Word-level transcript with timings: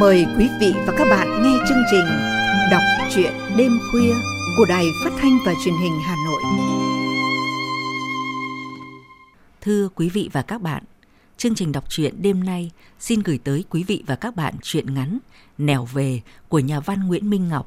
Mời 0.00 0.26
quý 0.38 0.48
vị 0.60 0.72
và 0.86 0.94
các 0.96 1.06
bạn 1.10 1.42
nghe 1.42 1.58
chương 1.68 1.82
trình 1.90 2.06
Đọc 2.70 2.82
truyện 3.14 3.32
đêm 3.56 3.78
khuya 3.90 4.14
của 4.56 4.64
Đài 4.68 4.84
Phát 5.04 5.10
thanh 5.18 5.38
và 5.46 5.52
Truyền 5.64 5.74
hình 5.74 6.00
Hà 6.04 6.16
Nội. 6.26 6.42
Thưa 9.60 9.88
quý 9.94 10.08
vị 10.08 10.30
và 10.32 10.42
các 10.42 10.62
bạn, 10.62 10.82
chương 11.36 11.54
trình 11.54 11.72
đọc 11.72 11.84
truyện 11.90 12.22
đêm 12.22 12.44
nay 12.44 12.70
xin 12.98 13.20
gửi 13.20 13.38
tới 13.44 13.64
quý 13.70 13.84
vị 13.84 14.04
và 14.06 14.16
các 14.16 14.36
bạn 14.36 14.54
truyện 14.62 14.94
ngắn 14.94 15.18
Nẻo 15.58 15.84
về 15.84 16.20
của 16.48 16.58
nhà 16.58 16.80
văn 16.80 17.06
Nguyễn 17.06 17.30
Minh 17.30 17.48
Ngọc. 17.48 17.66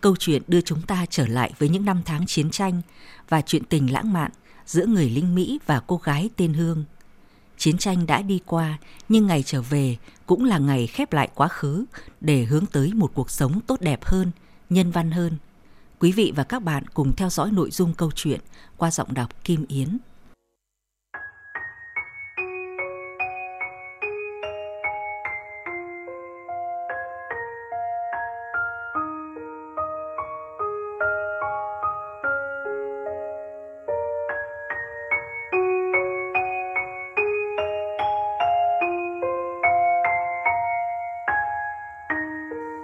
Câu 0.00 0.16
chuyện 0.18 0.42
đưa 0.48 0.60
chúng 0.60 0.82
ta 0.82 1.06
trở 1.10 1.26
lại 1.26 1.52
với 1.58 1.68
những 1.68 1.84
năm 1.84 2.02
tháng 2.04 2.26
chiến 2.26 2.50
tranh 2.50 2.82
và 3.28 3.40
chuyện 3.40 3.64
tình 3.64 3.92
lãng 3.92 4.12
mạn 4.12 4.30
giữa 4.66 4.86
người 4.86 5.10
lính 5.10 5.34
Mỹ 5.34 5.58
và 5.66 5.80
cô 5.86 6.00
gái 6.04 6.30
tên 6.36 6.54
Hương. 6.54 6.84
Chiến 7.62 7.78
tranh 7.78 8.06
đã 8.06 8.22
đi 8.22 8.40
qua, 8.46 8.78
nhưng 9.08 9.26
ngày 9.26 9.42
trở 9.42 9.62
về 9.62 9.96
cũng 10.26 10.44
là 10.44 10.58
ngày 10.58 10.86
khép 10.86 11.12
lại 11.12 11.28
quá 11.34 11.48
khứ 11.48 11.84
để 12.20 12.44
hướng 12.44 12.66
tới 12.66 12.92
một 12.94 13.10
cuộc 13.14 13.30
sống 13.30 13.60
tốt 13.60 13.80
đẹp 13.80 14.04
hơn, 14.04 14.30
nhân 14.70 14.90
văn 14.90 15.10
hơn. 15.10 15.36
Quý 15.98 16.12
vị 16.12 16.32
và 16.36 16.44
các 16.44 16.62
bạn 16.62 16.86
cùng 16.86 17.12
theo 17.16 17.30
dõi 17.30 17.50
nội 17.50 17.70
dung 17.70 17.94
câu 17.94 18.10
chuyện 18.14 18.40
qua 18.76 18.90
giọng 18.90 19.14
đọc 19.14 19.44
Kim 19.44 19.64
Yến. 19.68 19.98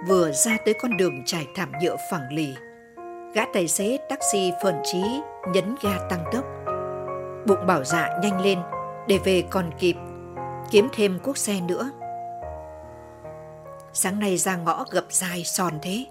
Vừa 0.09 0.31
ra 0.31 0.57
tới 0.65 0.73
con 0.73 0.97
đường 0.97 1.23
trải 1.25 1.47
thảm 1.55 1.71
nhựa 1.81 1.95
phẳng 2.11 2.33
lì, 2.33 2.53
gã 3.33 3.43
tài 3.53 3.67
xế 3.67 3.97
taxi 4.09 4.51
phờn 4.63 4.75
trí 4.83 5.03
nhấn 5.53 5.75
ga 5.81 5.97
tăng 6.09 6.25
tốc. 6.33 6.45
Bụng 7.47 7.67
bảo 7.67 7.83
dạ 7.83 8.09
nhanh 8.23 8.41
lên 8.41 8.59
để 9.07 9.19
về 9.25 9.43
còn 9.49 9.69
kịp, 9.79 9.95
kiếm 10.71 10.87
thêm 10.93 11.19
cuốc 11.19 11.37
xe 11.37 11.61
nữa. 11.61 11.91
Sáng 13.93 14.19
nay 14.19 14.37
ra 14.37 14.57
ngõ 14.57 14.85
gập 14.91 15.05
dài 15.09 15.43
sòn 15.43 15.73
thế, 15.81 16.05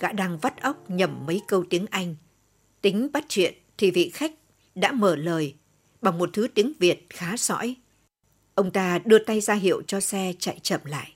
gã 0.00 0.12
đang 0.12 0.38
vắt 0.38 0.62
óc 0.62 0.76
nhẩm 0.88 1.26
mấy 1.26 1.40
câu 1.48 1.64
tiếng 1.70 1.86
Anh. 1.90 2.16
Tính 2.82 3.08
bắt 3.12 3.24
chuyện 3.28 3.54
thì 3.78 3.90
vị 3.90 4.10
khách 4.14 4.32
đã 4.74 4.92
mở 4.92 5.16
lời 5.16 5.54
bằng 6.02 6.18
một 6.18 6.30
thứ 6.32 6.48
tiếng 6.54 6.72
Việt 6.78 7.06
khá 7.10 7.36
sõi. 7.36 7.76
Ông 8.54 8.70
ta 8.70 8.98
đưa 9.04 9.18
tay 9.18 9.40
ra 9.40 9.54
hiệu 9.54 9.82
cho 9.86 10.00
xe 10.00 10.32
chạy 10.38 10.58
chậm 10.62 10.80
lại. 10.84 11.12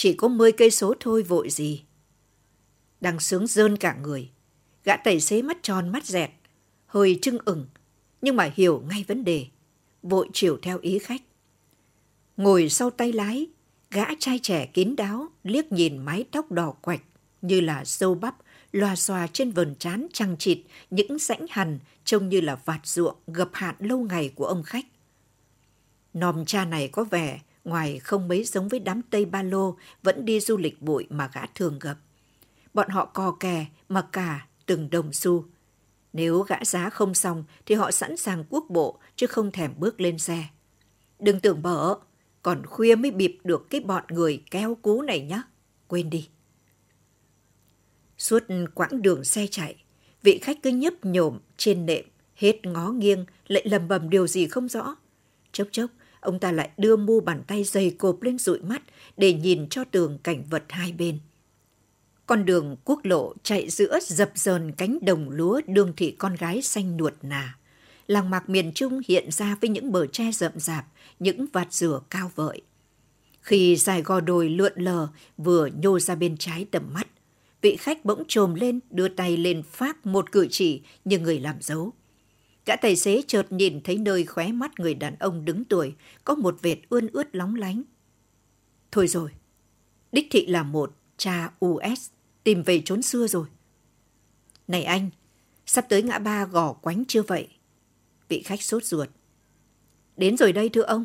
Chỉ 0.00 0.12
có 0.12 0.28
10 0.28 0.52
cây 0.52 0.70
số 0.70 0.94
thôi 1.00 1.22
vội 1.22 1.50
gì. 1.50 1.82
Đang 3.00 3.20
sướng 3.20 3.46
rơn 3.46 3.76
cả 3.76 3.96
người. 4.02 4.30
Gã 4.84 4.96
tài 4.96 5.20
xế 5.20 5.42
mắt 5.42 5.58
tròn 5.62 5.88
mắt 5.88 6.06
dẹt, 6.06 6.30
hơi 6.86 7.18
trưng 7.22 7.38
ửng, 7.44 7.66
nhưng 8.22 8.36
mà 8.36 8.50
hiểu 8.54 8.82
ngay 8.88 9.04
vấn 9.08 9.24
đề. 9.24 9.46
Vội 10.02 10.28
chiều 10.32 10.58
theo 10.62 10.78
ý 10.78 10.98
khách. 10.98 11.22
Ngồi 12.36 12.68
sau 12.68 12.90
tay 12.90 13.12
lái, 13.12 13.46
gã 13.90 14.04
trai 14.18 14.38
trẻ 14.42 14.66
kín 14.66 14.96
đáo 14.96 15.28
liếc 15.42 15.72
nhìn 15.72 15.98
mái 15.98 16.24
tóc 16.32 16.52
đỏ 16.52 16.70
quạch 16.70 17.02
như 17.42 17.60
là 17.60 17.84
dâu 17.84 18.14
bắp 18.14 18.36
loa 18.72 18.96
xòa 18.96 19.26
trên 19.26 19.50
vần 19.50 19.74
trán 19.74 20.06
trăng 20.12 20.36
trịt 20.38 20.58
những 20.90 21.18
rãnh 21.18 21.46
hằn 21.50 21.78
trông 22.04 22.28
như 22.28 22.40
là 22.40 22.56
vạt 22.64 22.80
ruộng 22.84 23.16
gập 23.26 23.50
hạn 23.52 23.74
lâu 23.78 23.98
ngày 23.98 24.32
của 24.34 24.46
ông 24.46 24.62
khách. 24.62 24.86
Nòm 26.14 26.44
cha 26.44 26.64
này 26.64 26.88
có 26.88 27.04
vẻ 27.04 27.40
ngoài 27.68 27.98
không 27.98 28.28
mấy 28.28 28.44
giống 28.44 28.68
với 28.68 28.80
đám 28.80 29.02
Tây 29.02 29.24
Ba 29.24 29.42
Lô 29.42 29.76
vẫn 30.02 30.24
đi 30.24 30.40
du 30.40 30.56
lịch 30.56 30.82
bụi 30.82 31.06
mà 31.10 31.30
gã 31.34 31.46
thường 31.46 31.78
gặp. 31.78 31.96
Bọn 32.74 32.88
họ 32.88 33.04
cò 33.04 33.36
kè 33.40 33.66
mà 33.88 34.02
cả 34.12 34.46
từng 34.66 34.90
đồng 34.90 35.12
xu. 35.12 35.44
Nếu 36.12 36.42
gã 36.42 36.64
giá 36.64 36.90
không 36.90 37.14
xong 37.14 37.44
thì 37.66 37.74
họ 37.74 37.90
sẵn 37.90 38.16
sàng 38.16 38.44
quốc 38.48 38.64
bộ 38.68 38.98
chứ 39.16 39.26
không 39.26 39.50
thèm 39.50 39.74
bước 39.78 40.00
lên 40.00 40.18
xe. 40.18 40.44
Đừng 41.18 41.40
tưởng 41.40 41.62
bở, 41.62 41.94
còn 42.42 42.66
khuya 42.66 42.94
mới 42.94 43.10
bịp 43.10 43.38
được 43.44 43.70
cái 43.70 43.80
bọn 43.80 44.04
người 44.08 44.42
keo 44.50 44.74
cú 44.74 45.02
này 45.02 45.20
nhá. 45.20 45.42
Quên 45.88 46.10
đi. 46.10 46.28
Suốt 48.18 48.44
quãng 48.74 49.02
đường 49.02 49.24
xe 49.24 49.46
chạy, 49.50 49.76
vị 50.22 50.38
khách 50.42 50.62
cứ 50.62 50.70
nhấp 50.70 50.94
nhổm 51.02 51.38
trên 51.56 51.86
nệm, 51.86 52.04
hết 52.36 52.66
ngó 52.66 52.90
nghiêng, 52.90 53.24
lại 53.46 53.62
lầm 53.66 53.88
bầm 53.88 54.10
điều 54.10 54.26
gì 54.26 54.48
không 54.48 54.68
rõ. 54.68 54.96
Chốc 55.52 55.68
chốc, 55.70 55.90
ông 56.20 56.38
ta 56.38 56.52
lại 56.52 56.70
đưa 56.76 56.96
mu 56.96 57.20
bàn 57.20 57.42
tay 57.46 57.64
dày 57.64 57.90
cộp 57.90 58.22
lên 58.22 58.38
dụi 58.38 58.58
mắt 58.58 58.82
để 59.16 59.32
nhìn 59.32 59.68
cho 59.68 59.84
tường 59.84 60.18
cảnh 60.22 60.44
vật 60.50 60.64
hai 60.68 60.92
bên. 60.92 61.18
Con 62.26 62.44
đường 62.44 62.76
quốc 62.84 63.00
lộ 63.04 63.34
chạy 63.42 63.70
giữa 63.70 63.98
dập 64.02 64.30
dờn 64.34 64.72
cánh 64.72 64.98
đồng 65.02 65.30
lúa 65.30 65.60
đường 65.66 65.92
thị 65.96 66.10
con 66.10 66.36
gái 66.36 66.62
xanh 66.62 66.96
nuột 66.96 67.14
nà. 67.22 67.56
Làng 68.06 68.30
mạc 68.30 68.48
miền 68.48 68.72
Trung 68.74 69.00
hiện 69.08 69.30
ra 69.30 69.56
với 69.60 69.70
những 69.70 69.92
bờ 69.92 70.06
tre 70.06 70.30
rậm 70.32 70.52
rạp, 70.56 70.86
những 71.18 71.46
vạt 71.52 71.72
dừa 71.72 72.00
cao 72.10 72.30
vợi. 72.34 72.62
Khi 73.40 73.76
dài 73.76 74.02
gò 74.02 74.20
đồi 74.20 74.48
lượn 74.48 74.72
lờ 74.76 75.08
vừa 75.36 75.66
nhô 75.66 75.98
ra 75.98 76.14
bên 76.14 76.36
trái 76.36 76.66
tầm 76.70 76.90
mắt, 76.94 77.06
vị 77.62 77.76
khách 77.76 78.04
bỗng 78.04 78.24
trồm 78.28 78.54
lên 78.54 78.80
đưa 78.90 79.08
tay 79.08 79.36
lên 79.36 79.62
phát 79.62 80.06
một 80.06 80.32
cử 80.32 80.46
chỉ 80.50 80.82
như 81.04 81.18
người 81.18 81.40
làm 81.40 81.56
dấu. 81.60 81.92
Gã 82.68 82.76
tài 82.76 82.96
xế 82.96 83.22
chợt 83.26 83.52
nhìn 83.52 83.80
thấy 83.80 83.98
nơi 83.98 84.24
khóe 84.24 84.52
mắt 84.52 84.80
người 84.80 84.94
đàn 84.94 85.16
ông 85.18 85.44
đứng 85.44 85.64
tuổi 85.64 85.94
có 86.24 86.34
một 86.34 86.58
vệt 86.62 86.78
ươn 86.88 87.08
ướt 87.12 87.36
lóng 87.36 87.54
lánh. 87.54 87.82
Thôi 88.90 89.08
rồi, 89.08 89.30
đích 90.12 90.26
thị 90.30 90.46
là 90.46 90.62
một 90.62 90.96
cha 91.16 91.52
US 91.64 92.10
tìm 92.44 92.62
về 92.62 92.82
trốn 92.84 93.02
xưa 93.02 93.26
rồi. 93.26 93.46
Này 94.66 94.84
anh, 94.84 95.10
sắp 95.66 95.86
tới 95.88 96.02
ngã 96.02 96.18
ba 96.18 96.44
gò 96.44 96.72
quánh 96.72 97.04
chưa 97.08 97.22
vậy? 97.22 97.48
Vị 98.28 98.42
khách 98.42 98.62
sốt 98.62 98.84
ruột. 98.84 99.08
Đến 100.16 100.36
rồi 100.36 100.52
đây 100.52 100.68
thưa 100.68 100.82
ông. 100.82 101.04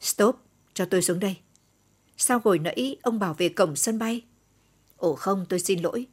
Stop, 0.00 0.36
cho 0.74 0.84
tôi 0.84 1.02
xuống 1.02 1.20
đây. 1.20 1.36
Sao 2.16 2.40
hồi 2.44 2.58
nãy 2.58 2.96
ông 3.02 3.18
bảo 3.18 3.34
về 3.34 3.48
cổng 3.48 3.76
sân 3.76 3.98
bay? 3.98 4.24
Ồ 4.96 5.14
không, 5.14 5.46
tôi 5.48 5.60
xin 5.60 5.82
lỗi. 5.82 6.06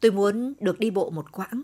Tôi 0.00 0.10
muốn 0.10 0.54
được 0.60 0.78
đi 0.78 0.90
bộ 0.90 1.10
một 1.10 1.32
quãng. 1.32 1.62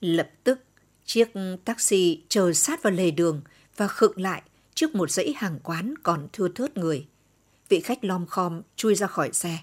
Lập 0.00 0.30
tức 0.44 0.60
Chiếc 1.08 1.28
taxi 1.64 2.22
chờ 2.28 2.52
sát 2.52 2.82
vào 2.82 2.92
lề 2.92 3.10
đường 3.10 3.40
và 3.76 3.88
khựng 3.88 4.20
lại 4.20 4.42
trước 4.74 4.94
một 4.94 5.10
dãy 5.10 5.32
hàng 5.36 5.58
quán 5.62 5.94
còn 6.02 6.28
thưa 6.32 6.48
thớt 6.48 6.76
người. 6.76 7.06
Vị 7.68 7.80
khách 7.80 8.04
lom 8.04 8.26
khom 8.26 8.62
chui 8.76 8.94
ra 8.94 9.06
khỏi 9.06 9.32
xe. 9.32 9.58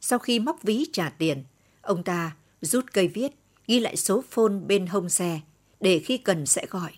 Sau 0.00 0.18
khi 0.18 0.38
móc 0.40 0.62
ví 0.62 0.84
trả 0.92 1.08
tiền, 1.08 1.44
ông 1.80 2.02
ta 2.02 2.36
rút 2.60 2.84
cây 2.92 3.08
viết, 3.08 3.32
ghi 3.66 3.80
lại 3.80 3.96
số 3.96 4.24
phone 4.30 4.52
bên 4.66 4.86
hông 4.86 5.08
xe 5.08 5.40
để 5.80 5.98
khi 5.98 6.18
cần 6.18 6.46
sẽ 6.46 6.66
gọi. 6.70 6.92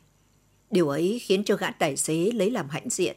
Điều 0.71 0.89
ấy 0.89 1.19
khiến 1.23 1.45
cho 1.45 1.57
gã 1.57 1.71
tài 1.71 1.97
xế 1.97 2.31
lấy 2.35 2.51
làm 2.51 2.69
hãnh 2.69 2.91
diện. 2.91 3.17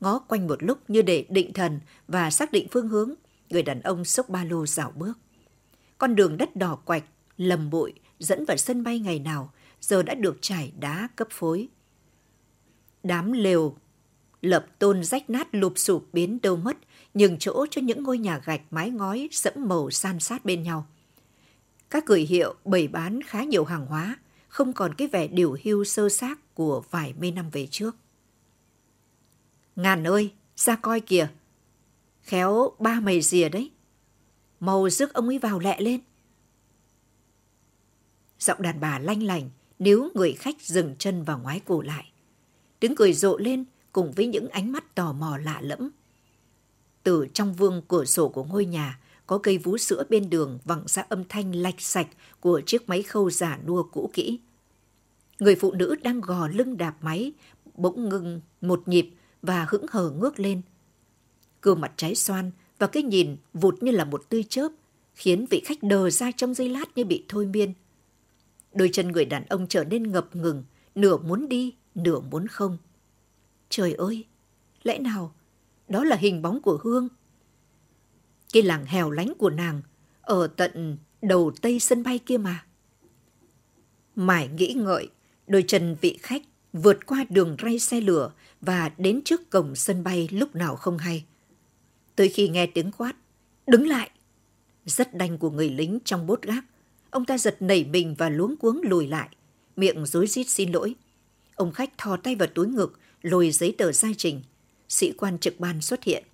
Ngó 0.00 0.18
quanh 0.18 0.46
một 0.46 0.62
lúc 0.62 0.78
như 0.88 1.02
để 1.02 1.26
định 1.28 1.52
thần 1.52 1.80
và 2.08 2.30
xác 2.30 2.52
định 2.52 2.68
phương 2.70 2.88
hướng, 2.88 3.14
người 3.50 3.62
đàn 3.62 3.80
ông 3.80 4.04
xốc 4.04 4.28
ba 4.28 4.44
lô 4.44 4.66
dạo 4.66 4.92
bước. 4.96 5.18
Con 5.98 6.14
đường 6.14 6.36
đất 6.36 6.56
đỏ 6.56 6.76
quạch, 6.76 7.04
lầm 7.36 7.70
bụi 7.70 7.92
dẫn 8.18 8.44
vào 8.44 8.56
sân 8.56 8.84
bay 8.84 8.98
ngày 8.98 9.18
nào 9.18 9.52
giờ 9.84 10.02
đã 10.02 10.14
được 10.14 10.38
trải 10.40 10.72
đá 10.80 11.08
cấp 11.16 11.28
phối. 11.30 11.68
Đám 13.02 13.32
lều, 13.32 13.76
lập 14.40 14.66
tôn 14.78 15.04
rách 15.04 15.30
nát 15.30 15.48
lụp 15.52 15.72
sụp 15.76 16.08
biến 16.12 16.38
đâu 16.42 16.56
mất, 16.56 16.76
nhường 17.14 17.38
chỗ 17.38 17.66
cho 17.70 17.80
những 17.80 18.02
ngôi 18.02 18.18
nhà 18.18 18.40
gạch 18.44 18.60
mái 18.70 18.90
ngói 18.90 19.28
sẫm 19.32 19.54
màu 19.56 19.90
san 19.90 20.20
sát 20.20 20.44
bên 20.44 20.62
nhau. 20.62 20.86
Các 21.90 22.04
cửa 22.06 22.18
hiệu 22.28 22.54
bày 22.64 22.88
bán 22.88 23.22
khá 23.22 23.44
nhiều 23.44 23.64
hàng 23.64 23.86
hóa, 23.86 24.18
không 24.48 24.72
còn 24.72 24.94
cái 24.94 25.08
vẻ 25.08 25.26
điều 25.28 25.56
hưu 25.64 25.84
sơ 25.84 26.08
xác 26.08 26.54
của 26.54 26.82
vài 26.90 27.14
mươi 27.18 27.30
năm 27.30 27.50
về 27.50 27.66
trước. 27.70 27.96
Ngàn 29.76 30.06
ơi, 30.06 30.32
ra 30.56 30.76
coi 30.76 31.00
kìa. 31.00 31.28
Khéo 32.22 32.72
ba 32.78 33.00
mày 33.00 33.20
rìa 33.20 33.48
đấy. 33.48 33.70
Màu 34.60 34.90
rước 34.90 35.14
ông 35.14 35.28
ấy 35.28 35.38
vào 35.38 35.58
lẹ 35.58 35.80
lên. 35.80 36.00
Giọng 38.38 38.62
đàn 38.62 38.80
bà 38.80 38.98
lanh 38.98 39.22
lành, 39.22 39.50
nếu 39.78 40.10
người 40.14 40.32
khách 40.32 40.62
dừng 40.62 40.94
chân 40.98 41.22
và 41.22 41.34
ngoái 41.34 41.60
cổ 41.60 41.82
lại. 41.82 42.12
Tiếng 42.80 42.94
cười 42.94 43.12
rộ 43.12 43.38
lên 43.38 43.64
cùng 43.92 44.12
với 44.12 44.26
những 44.26 44.48
ánh 44.48 44.72
mắt 44.72 44.94
tò 44.94 45.12
mò 45.12 45.38
lạ 45.38 45.60
lẫm. 45.62 45.90
Từ 47.02 47.26
trong 47.34 47.54
vương 47.54 47.82
cửa 47.88 48.04
sổ 48.04 48.28
của 48.28 48.44
ngôi 48.44 48.64
nhà 48.64 48.98
có 49.26 49.38
cây 49.38 49.58
vú 49.58 49.78
sữa 49.78 50.04
bên 50.08 50.30
đường 50.30 50.58
vẳng 50.64 50.82
ra 50.86 51.06
âm 51.08 51.24
thanh 51.28 51.54
lạch 51.54 51.80
sạch 51.80 52.08
của 52.40 52.60
chiếc 52.66 52.88
máy 52.88 53.02
khâu 53.02 53.30
giả 53.30 53.58
nua 53.66 53.82
cũ 53.82 54.10
kỹ. 54.12 54.40
Người 55.38 55.54
phụ 55.54 55.72
nữ 55.72 55.96
đang 56.02 56.20
gò 56.20 56.48
lưng 56.48 56.76
đạp 56.76 56.94
máy, 57.00 57.32
bỗng 57.74 58.08
ngừng 58.08 58.40
một 58.60 58.88
nhịp 58.88 59.10
và 59.42 59.66
hững 59.68 59.86
hờ 59.90 60.10
ngước 60.10 60.40
lên. 60.40 60.62
gương 61.62 61.80
mặt 61.80 61.92
trái 61.96 62.14
xoan 62.14 62.50
và 62.78 62.86
cái 62.86 63.02
nhìn 63.02 63.36
vụt 63.54 63.82
như 63.82 63.90
là 63.90 64.04
một 64.04 64.28
tươi 64.28 64.44
chớp, 64.48 64.68
khiến 65.14 65.46
vị 65.50 65.62
khách 65.64 65.82
đờ 65.82 66.10
ra 66.10 66.30
trong 66.36 66.54
giây 66.54 66.68
lát 66.68 66.84
như 66.96 67.04
bị 67.04 67.24
thôi 67.28 67.46
miên. 67.46 67.72
Đôi 68.74 68.90
chân 68.92 69.08
người 69.08 69.24
đàn 69.24 69.44
ông 69.44 69.66
trở 69.68 69.84
nên 69.84 70.12
ngập 70.12 70.36
ngừng, 70.36 70.64
nửa 70.94 71.16
muốn 71.16 71.48
đi, 71.48 71.74
nửa 71.94 72.20
muốn 72.20 72.46
không. 72.46 72.78
Trời 73.68 73.92
ơi, 73.92 74.24
lẽ 74.82 74.98
nào 74.98 75.34
đó 75.88 76.04
là 76.04 76.16
hình 76.16 76.42
bóng 76.42 76.62
của 76.62 76.78
Hương. 76.82 77.08
Cái 78.52 78.62
làng 78.62 78.86
hẻo 78.86 79.10
lánh 79.10 79.32
của 79.38 79.50
nàng 79.50 79.82
ở 80.22 80.46
tận 80.46 80.96
đầu 81.22 81.52
tây 81.62 81.80
sân 81.80 82.02
bay 82.02 82.18
kia 82.18 82.38
mà. 82.38 82.66
Mải 84.16 84.48
nghĩ 84.48 84.74
ngợi, 84.76 85.08
đôi 85.46 85.64
chân 85.66 85.96
vị 86.00 86.18
khách 86.22 86.42
vượt 86.72 87.06
qua 87.06 87.24
đường 87.28 87.56
ray 87.62 87.78
xe 87.78 88.00
lửa 88.00 88.32
và 88.60 88.90
đến 88.98 89.20
trước 89.24 89.50
cổng 89.50 89.74
sân 89.74 90.04
bay 90.04 90.28
lúc 90.32 90.54
nào 90.54 90.76
không 90.76 90.98
hay. 90.98 91.24
Tới 92.16 92.28
khi 92.28 92.48
nghe 92.48 92.66
tiếng 92.66 92.92
quát, 92.92 93.12
đứng 93.66 93.88
lại! 93.88 94.10
Rất 94.86 95.14
đanh 95.14 95.38
của 95.38 95.50
người 95.50 95.70
lính 95.70 95.98
trong 96.04 96.26
bốt 96.26 96.42
gác. 96.42 96.64
Ông 97.14 97.24
ta 97.24 97.38
giật 97.38 97.56
nảy 97.60 97.84
mình 97.84 98.14
và 98.18 98.28
luống 98.28 98.56
cuống 98.56 98.80
lùi 98.82 99.06
lại, 99.06 99.28
miệng 99.76 100.06
rối 100.06 100.26
rít 100.26 100.44
xin 100.48 100.72
lỗi. 100.72 100.94
Ông 101.54 101.72
khách 101.72 101.98
thò 101.98 102.16
tay 102.16 102.34
vào 102.34 102.48
túi 102.54 102.66
ngực, 102.66 102.98
lôi 103.22 103.50
giấy 103.50 103.74
tờ 103.78 103.92
sai 103.92 104.14
trình. 104.18 104.42
Sĩ 104.88 105.12
quan 105.12 105.38
trực 105.38 105.60
ban 105.60 105.80
xuất 105.80 106.04
hiện. 106.04 106.24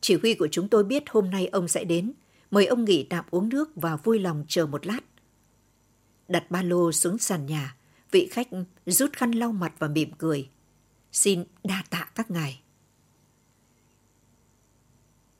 Chỉ 0.00 0.14
huy 0.22 0.34
của 0.34 0.48
chúng 0.50 0.68
tôi 0.68 0.84
biết 0.84 1.02
hôm 1.10 1.30
nay 1.30 1.46
ông 1.46 1.68
sẽ 1.68 1.84
đến. 1.84 2.12
Mời 2.50 2.66
ông 2.66 2.84
nghỉ 2.84 3.02
tạm 3.02 3.24
uống 3.30 3.48
nước 3.48 3.70
và 3.74 3.96
vui 3.96 4.18
lòng 4.18 4.44
chờ 4.48 4.66
một 4.66 4.86
lát. 4.86 5.00
Đặt 6.28 6.50
ba 6.50 6.62
lô 6.62 6.92
xuống 6.92 7.18
sàn 7.18 7.46
nhà, 7.46 7.76
vị 8.10 8.28
khách 8.30 8.48
rút 8.86 9.12
khăn 9.12 9.32
lau 9.32 9.52
mặt 9.52 9.72
và 9.78 9.88
mỉm 9.88 10.10
cười. 10.18 10.48
Xin 11.12 11.44
đa 11.64 11.84
tạ 11.90 12.10
các 12.14 12.30
ngài. 12.30 12.60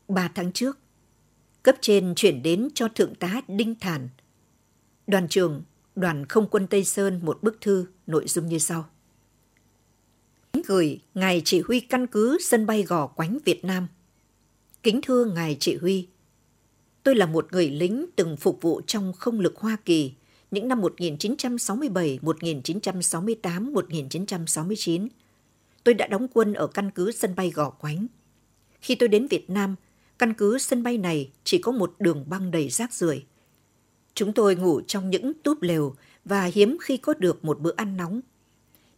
Ba 0.08 0.30
tháng 0.34 0.52
trước, 0.52 0.78
cấp 1.62 1.76
trên 1.80 2.14
chuyển 2.14 2.42
đến 2.42 2.68
cho 2.74 2.88
Thượng 2.88 3.14
tá 3.14 3.40
Đinh 3.48 3.74
Thản, 3.80 4.08
đoàn 5.10 5.28
trưởng 5.28 5.62
đoàn 5.96 6.26
không 6.26 6.48
quân 6.50 6.66
Tây 6.66 6.84
Sơn 6.84 7.20
một 7.22 7.42
bức 7.42 7.60
thư 7.60 7.86
nội 8.06 8.24
dung 8.26 8.46
như 8.46 8.58
sau. 8.58 8.84
Gửi 10.66 11.00
Ngài 11.14 11.42
Chỉ 11.44 11.60
huy 11.60 11.80
căn 11.80 12.06
cứ 12.06 12.38
sân 12.40 12.66
bay 12.66 12.82
Gò 12.82 13.06
Quánh 13.06 13.38
Việt 13.44 13.64
Nam. 13.64 13.86
Kính 14.82 15.00
thưa 15.02 15.24
Ngài 15.24 15.56
Chỉ 15.60 15.76
huy, 15.76 16.08
tôi 17.02 17.14
là 17.14 17.26
một 17.26 17.52
người 17.52 17.70
lính 17.70 18.06
từng 18.16 18.36
phục 18.36 18.62
vụ 18.62 18.80
trong 18.86 19.12
không 19.12 19.40
lực 19.40 19.56
Hoa 19.56 19.76
Kỳ 19.84 20.12
những 20.50 20.68
năm 20.68 20.80
1967, 20.80 22.18
1968, 22.22 23.72
1969. 23.72 25.08
Tôi 25.84 25.94
đã 25.94 26.06
đóng 26.06 26.28
quân 26.28 26.54
ở 26.54 26.66
căn 26.66 26.90
cứ 26.90 27.12
sân 27.12 27.34
bay 27.36 27.50
Gò 27.50 27.70
Quánh. 27.70 28.06
Khi 28.80 28.94
tôi 28.94 29.08
đến 29.08 29.26
Việt 29.26 29.50
Nam, 29.50 29.76
căn 30.18 30.34
cứ 30.34 30.58
sân 30.58 30.82
bay 30.82 30.98
này 30.98 31.30
chỉ 31.44 31.58
có 31.58 31.72
một 31.72 31.94
đường 31.98 32.24
băng 32.28 32.50
đầy 32.50 32.68
rác 32.68 32.94
rưởi. 32.94 33.24
Chúng 34.14 34.32
tôi 34.32 34.56
ngủ 34.56 34.80
trong 34.80 35.10
những 35.10 35.32
túp 35.42 35.62
lều 35.62 35.94
và 36.24 36.44
hiếm 36.44 36.76
khi 36.80 36.96
có 36.96 37.14
được 37.14 37.44
một 37.44 37.60
bữa 37.60 37.72
ăn 37.76 37.96
nóng. 37.96 38.20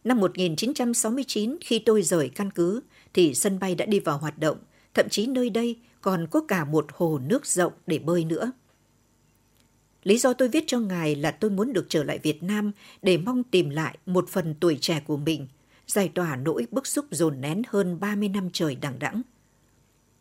Năm 0.03 0.19
1969 0.19 1.57
khi 1.61 1.79
tôi 1.79 2.01
rời 2.01 2.29
căn 2.29 2.51
cứ 2.51 2.81
thì 3.13 3.33
sân 3.33 3.59
bay 3.59 3.75
đã 3.75 3.85
đi 3.85 3.99
vào 3.99 4.17
hoạt 4.17 4.39
động, 4.39 4.57
thậm 4.93 5.09
chí 5.09 5.27
nơi 5.27 5.49
đây 5.49 5.79
còn 6.01 6.27
có 6.31 6.41
cả 6.47 6.65
một 6.65 6.85
hồ 6.93 7.19
nước 7.27 7.45
rộng 7.45 7.73
để 7.87 7.99
bơi 7.99 8.23
nữa. 8.23 8.51
Lý 10.03 10.17
do 10.17 10.33
tôi 10.33 10.47
viết 10.47 10.63
cho 10.67 10.79
ngài 10.79 11.15
là 11.15 11.31
tôi 11.31 11.51
muốn 11.51 11.73
được 11.73 11.85
trở 11.89 12.03
lại 12.03 12.19
Việt 12.23 12.43
Nam 12.43 12.71
để 13.01 13.17
mong 13.17 13.43
tìm 13.43 13.69
lại 13.69 13.97
một 14.05 14.29
phần 14.29 14.55
tuổi 14.59 14.77
trẻ 14.81 15.03
của 15.07 15.17
mình, 15.17 15.47
giải 15.87 16.11
tỏa 16.15 16.35
nỗi 16.35 16.67
bức 16.71 16.87
xúc 16.87 17.05
dồn 17.11 17.41
nén 17.41 17.61
hơn 17.67 17.99
30 17.99 18.29
năm 18.29 18.49
trời 18.53 18.75
đằng 18.75 18.99
đẵng. 18.99 19.21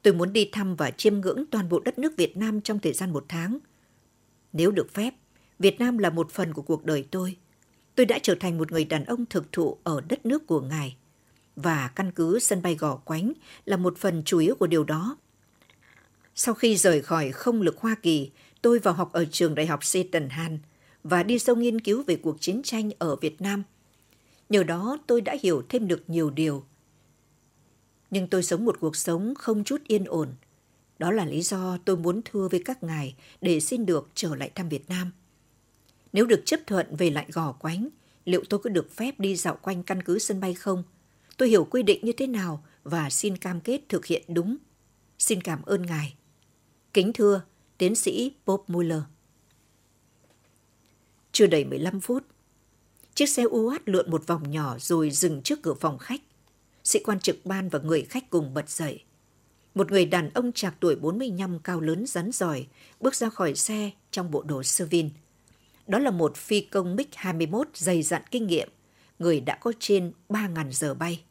Tôi 0.03 0.15
muốn 0.15 0.33
đi 0.33 0.49
thăm 0.53 0.77
và 0.77 0.91
chiêm 0.91 1.21
ngưỡng 1.21 1.45
toàn 1.51 1.69
bộ 1.69 1.81
đất 1.81 1.99
nước 1.99 2.17
Việt 2.17 2.37
Nam 2.37 2.61
trong 2.61 2.79
thời 2.79 2.93
gian 2.93 3.13
một 3.13 3.25
tháng. 3.29 3.59
Nếu 4.53 4.71
được 4.71 4.95
phép, 4.95 5.15
Việt 5.59 5.81
Nam 5.81 5.99
là 5.99 6.11
một 6.11 6.31
phần 6.31 6.55
của 6.55 6.63
cuộc 6.63 6.85
đời 6.85 7.07
tôi. 7.11 7.37
Tôi 7.95 8.07
đã 8.07 8.19
trở 8.23 8.35
thành 8.41 8.59
một 8.59 8.73
người 8.73 8.85
đàn 8.85 9.05
ông 9.05 9.27
thực 9.27 9.53
thụ 9.53 9.79
ở 9.83 10.01
đất 10.09 10.27
nước 10.27 10.47
của 10.47 10.61
ngài. 10.61 10.97
Và 11.57 11.89
căn 11.89 12.13
cứ 12.13 12.39
sân 12.39 12.63
bay 12.63 12.75
Gò 12.75 12.97
Quánh 12.97 13.33
là 13.65 13.77
một 13.77 13.99
phần 13.99 14.23
chủ 14.25 14.39
yếu 14.39 14.55
của 14.55 14.67
điều 14.67 14.85
đó. 14.85 15.17
Sau 16.35 16.55
khi 16.55 16.77
rời 16.77 17.03
khỏi 17.03 17.33
không 17.33 17.63
lực 17.63 17.79
Hoa 17.79 17.95
Kỳ, 18.03 18.31
tôi 18.63 18.79
vào 18.79 18.95
học 18.95 19.13
ở 19.13 19.25
trường 19.25 19.55
đại 19.55 19.67
học 19.67 19.85
Seton 19.85 20.29
Han 20.29 20.59
và 21.05 21.23
đi 21.23 21.39
sâu 21.39 21.57
nghiên 21.57 21.81
cứu 21.81 22.03
về 22.03 22.17
cuộc 22.17 22.41
chiến 22.41 22.63
tranh 22.65 22.91
ở 22.99 23.17
Việt 23.17 23.41
Nam. 23.41 23.63
Nhờ 24.49 24.63
đó 24.63 24.99
tôi 25.07 25.21
đã 25.21 25.37
hiểu 25.43 25.63
thêm 25.69 25.89
được 25.89 26.03
nhiều 26.07 26.31
điều. 26.31 26.65
Nhưng 28.11 28.29
tôi 28.29 28.43
sống 28.43 28.65
một 28.65 28.77
cuộc 28.81 28.97
sống 28.97 29.35
không 29.35 29.65
chút 29.65 29.83
yên 29.87 30.05
ổn. 30.05 30.29
Đó 31.03 31.11
là 31.11 31.25
lý 31.25 31.43
do 31.43 31.79
tôi 31.85 31.97
muốn 31.97 32.21
thưa 32.25 32.49
với 32.49 32.63
các 32.65 32.83
ngài 32.83 33.15
để 33.41 33.61
xin 33.61 33.87
được 33.87 34.11
trở 34.15 34.35
lại 34.35 34.51
thăm 34.55 34.69
Việt 34.69 34.89
Nam. 34.89 35.11
Nếu 36.13 36.27
được 36.27 36.43
chấp 36.45 36.61
thuận 36.67 36.97
về 36.97 37.11
lại 37.11 37.27
gò 37.33 37.53
quánh, 37.53 37.89
liệu 38.25 38.45
tôi 38.49 38.61
có 38.61 38.71
được 38.71 38.97
phép 38.97 39.21
đi 39.21 39.37
dạo 39.37 39.59
quanh 39.63 39.83
căn 39.83 40.03
cứ 40.03 40.19
sân 40.19 40.41
bay 40.41 40.55
không? 40.55 40.83
Tôi 41.37 41.49
hiểu 41.49 41.65
quy 41.65 41.83
định 41.83 42.01
như 42.05 42.13
thế 42.13 42.27
nào 42.27 42.65
và 42.83 43.11
xin 43.11 43.37
cam 43.37 43.61
kết 43.61 43.81
thực 43.89 44.07
hiện 44.07 44.23
đúng. 44.29 44.57
Xin 45.19 45.41
cảm 45.41 45.63
ơn 45.63 45.87
ngài. 45.87 46.15
Kính 46.95 47.13
thưa, 47.13 47.43
tiến 47.79 47.95
sĩ 47.95 48.33
Bob 48.47 48.61
Mueller. 48.67 49.03
Chưa 51.33 51.47
đầy 51.47 51.65
15 51.65 52.01
phút, 52.01 52.25
chiếc 53.15 53.27
xe 53.29 53.43
UAT 53.43 53.89
lượn 53.89 54.11
một 54.11 54.27
vòng 54.27 54.51
nhỏ 54.51 54.77
rồi 54.79 55.11
dừng 55.11 55.43
trước 55.43 55.63
cửa 55.63 55.75
phòng 55.75 55.99
khách. 55.99 56.21
Sĩ 56.85 56.99
quan 57.05 57.21
trực 57.21 57.47
ban 57.47 57.69
và 57.69 57.79
người 57.79 58.03
khách 58.03 58.31
cùng 58.31 58.55
bật 58.55 58.71
dậy. 58.71 59.05
Một 59.75 59.93
người 59.93 60.05
đàn 60.05 60.31
ông 60.31 60.53
trạc 60.53 60.75
tuổi 60.81 60.97
45 60.97 61.59
cao 61.59 61.81
lớn 61.81 62.07
rắn 62.07 62.33
giỏi 62.33 62.67
bước 63.01 63.15
ra 63.15 63.29
khỏi 63.29 63.55
xe 63.55 63.91
trong 64.11 64.31
bộ 64.31 64.43
đồ 64.43 64.63
sơ 64.63 64.87
vin. 64.87 65.11
Đó 65.87 65.99
là 65.99 66.11
một 66.11 66.37
phi 66.37 66.61
công 66.61 66.97
MiG-21 66.97 67.65
dày 67.75 68.03
dặn 68.03 68.23
kinh 68.31 68.47
nghiệm, 68.47 68.69
người 69.19 69.41
đã 69.41 69.57
có 69.61 69.73
trên 69.79 70.13
3.000 70.29 70.71
giờ 70.71 70.95
bay. 70.95 71.23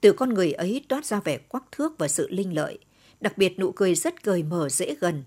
Từ 0.00 0.12
con 0.12 0.34
người 0.34 0.52
ấy 0.52 0.84
toát 0.88 1.06
ra 1.06 1.20
vẻ 1.20 1.38
quắc 1.38 1.64
thước 1.72 1.98
và 1.98 2.08
sự 2.08 2.28
linh 2.30 2.54
lợi, 2.54 2.78
đặc 3.20 3.38
biệt 3.38 3.58
nụ 3.58 3.72
cười 3.72 3.94
rất 3.94 4.22
cười 4.22 4.42
mở 4.42 4.68
dễ 4.68 4.94
gần. 5.00 5.24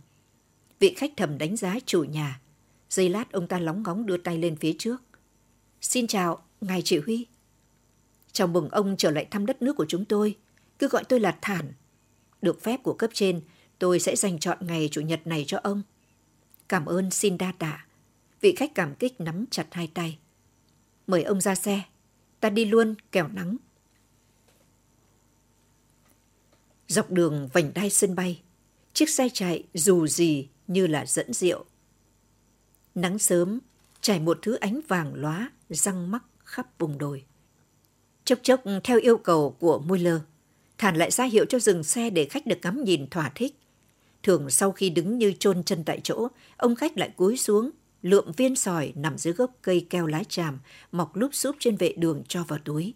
Vị 0.79 0.93
khách 0.97 1.11
thầm 1.17 1.37
đánh 1.37 1.55
giá 1.55 1.75
chủ 1.85 2.03
nhà. 2.03 2.41
Giây 2.89 3.09
lát 3.09 3.31
ông 3.31 3.47
ta 3.47 3.59
lóng 3.59 3.83
ngóng 3.83 4.05
đưa 4.05 4.17
tay 4.17 4.37
lên 4.37 4.55
phía 4.55 4.73
trước. 4.79 4.97
Xin 5.81 6.07
chào, 6.07 6.43
ngài 6.61 6.81
chỉ 6.81 6.99
huy. 6.99 7.27
Chào 8.31 8.47
mừng 8.47 8.69
ông 8.69 8.95
trở 8.97 9.11
lại 9.11 9.27
thăm 9.31 9.45
đất 9.45 9.61
nước 9.61 9.75
của 9.75 9.85
chúng 9.85 10.05
tôi. 10.05 10.35
Cứ 10.79 10.87
gọi 10.87 11.03
tôi 11.03 11.19
là 11.19 11.37
Thản. 11.41 11.73
Được 12.41 12.63
phép 12.63 12.83
của 12.83 12.93
cấp 12.93 13.09
trên, 13.13 13.41
tôi 13.79 13.99
sẽ 13.99 14.15
dành 14.15 14.39
chọn 14.39 14.57
ngày 14.61 14.89
Chủ 14.91 15.01
nhật 15.01 15.27
này 15.27 15.43
cho 15.47 15.59
ông. 15.63 15.81
Cảm 16.69 16.85
ơn 16.85 17.11
xin 17.11 17.37
đa 17.37 17.51
tạ. 17.59 17.85
Vị 18.41 18.55
khách 18.57 18.75
cảm 18.75 18.95
kích 18.95 19.21
nắm 19.21 19.45
chặt 19.51 19.67
hai 19.71 19.91
tay. 19.93 20.17
Mời 21.07 21.23
ông 21.23 21.41
ra 21.41 21.55
xe. 21.55 21.81
Ta 22.39 22.49
đi 22.49 22.65
luôn, 22.65 22.95
kẻo 23.11 23.27
nắng. 23.27 23.57
Dọc 26.87 27.11
đường 27.11 27.49
vành 27.53 27.73
đai 27.73 27.89
sân 27.89 28.15
bay, 28.15 28.41
chiếc 28.93 29.09
xe 29.09 29.29
chạy 29.33 29.63
dù 29.73 30.07
gì 30.07 30.47
như 30.67 30.87
là 30.87 31.05
dẫn 31.05 31.33
rượu. 31.33 31.65
Nắng 32.95 33.19
sớm 33.19 33.59
trải 34.01 34.19
một 34.19 34.39
thứ 34.41 34.55
ánh 34.55 34.79
vàng 34.87 35.13
lóa 35.15 35.51
răng 35.69 36.11
mắc 36.11 36.23
khắp 36.43 36.79
vùng 36.79 36.97
đồi. 36.97 37.25
Chốc 38.25 38.39
chốc 38.43 38.61
theo 38.83 38.99
yêu 38.99 39.17
cầu 39.17 39.55
của 39.59 39.79
Mueller, 39.79 40.19
Thản 40.77 40.95
lại 40.95 41.11
ra 41.11 41.23
hiệu 41.25 41.45
cho 41.45 41.59
dừng 41.59 41.83
xe 41.83 42.09
để 42.09 42.25
khách 42.25 42.45
được 42.45 42.57
ngắm 42.63 42.83
nhìn 42.83 43.07
thỏa 43.07 43.31
thích. 43.35 43.55
Thường 44.23 44.49
sau 44.49 44.71
khi 44.71 44.89
đứng 44.89 45.17
như 45.17 45.33
chôn 45.39 45.63
chân 45.63 45.83
tại 45.83 45.99
chỗ, 46.03 46.27
ông 46.57 46.75
khách 46.75 46.97
lại 46.97 47.09
cúi 47.15 47.37
xuống, 47.37 47.69
lượm 48.01 48.31
viên 48.37 48.55
sỏi 48.55 48.93
nằm 48.95 49.17
dưới 49.17 49.33
gốc 49.33 49.51
cây 49.61 49.87
keo 49.89 50.07
lá 50.07 50.23
tràm, 50.29 50.59
mọc 50.91 51.15
lúp 51.15 51.35
xúp 51.35 51.55
trên 51.59 51.75
vệ 51.75 51.93
đường 51.97 52.23
cho 52.27 52.43
vào 52.43 52.59
túi. 52.65 52.93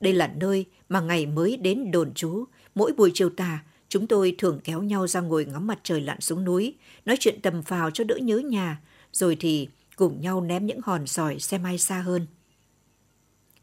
Đây 0.00 0.12
là 0.12 0.32
nơi 0.36 0.64
mà 0.88 1.00
ngày 1.00 1.26
mới 1.26 1.56
đến 1.56 1.90
đồn 1.90 2.14
trú, 2.14 2.44
mỗi 2.74 2.92
buổi 2.92 3.10
chiều 3.14 3.30
tà, 3.30 3.64
chúng 3.88 4.06
tôi 4.06 4.34
thường 4.38 4.60
kéo 4.64 4.82
nhau 4.82 5.06
ra 5.06 5.20
ngồi 5.20 5.44
ngắm 5.44 5.66
mặt 5.66 5.78
trời 5.82 6.00
lặn 6.00 6.20
xuống 6.20 6.44
núi, 6.44 6.74
nói 7.04 7.16
chuyện 7.20 7.40
tầm 7.42 7.62
phào 7.62 7.90
cho 7.90 8.04
đỡ 8.04 8.16
nhớ 8.16 8.38
nhà, 8.38 8.80
rồi 9.12 9.36
thì 9.40 9.68
cùng 9.96 10.20
nhau 10.20 10.40
ném 10.40 10.66
những 10.66 10.80
hòn 10.84 11.06
sỏi 11.06 11.40
xem 11.40 11.64
ai 11.64 11.78
xa 11.78 12.00
hơn. 12.00 12.26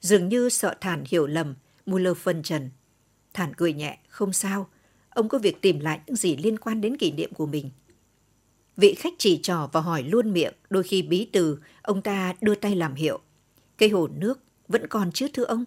Dường 0.02 0.30
như 0.30 0.50
sợ 0.50 0.76
Thản 0.82 1.04
hiểu 1.08 1.28
lầm, 1.28 1.56
Muller 1.86 2.18
phân 2.18 2.44
trần. 2.44 2.70
Thản 3.34 3.54
cười 3.54 3.74
nhẹ, 3.74 3.98
không 4.08 4.34
sao, 4.34 4.68
ông 5.10 5.30
có 5.30 5.38
việc 5.38 5.62
tìm 5.62 5.80
lại 5.80 6.00
những 6.08 6.16
gì 6.16 6.36
liên 6.36 6.60
quan 6.60 6.82
đến 6.82 6.98
kỷ 6.98 7.12
niệm 7.12 7.34
của 7.34 7.46
mình. 7.46 7.70
Vị 8.78 8.96
khách 8.98 9.14
chỉ 9.18 9.40
trò 9.44 9.70
và 9.72 9.82
hỏi 9.82 10.04
luôn 10.04 10.34
miệng, 10.34 10.54
đôi 10.70 10.84
khi 10.84 11.02
bí 11.02 11.30
từ, 11.32 11.60
ông 11.82 12.02
ta 12.02 12.34
đưa 12.42 12.56
tay 12.56 12.76
làm 12.76 12.96
hiệu. 12.96 13.20
Cây 13.78 13.90
hồ 13.90 14.08
nước 14.08 14.40
vẫn 14.68 14.88
còn 14.88 15.12
chứ 15.12 15.28
thưa 15.34 15.44
ông? 15.44 15.66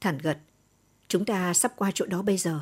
Thản 0.00 0.18
gật, 0.18 0.38
chúng 1.08 1.24
ta 1.24 1.54
sắp 1.54 1.72
qua 1.76 1.90
chỗ 1.94 2.06
đó 2.06 2.22
bây 2.22 2.36
giờ. 2.36 2.60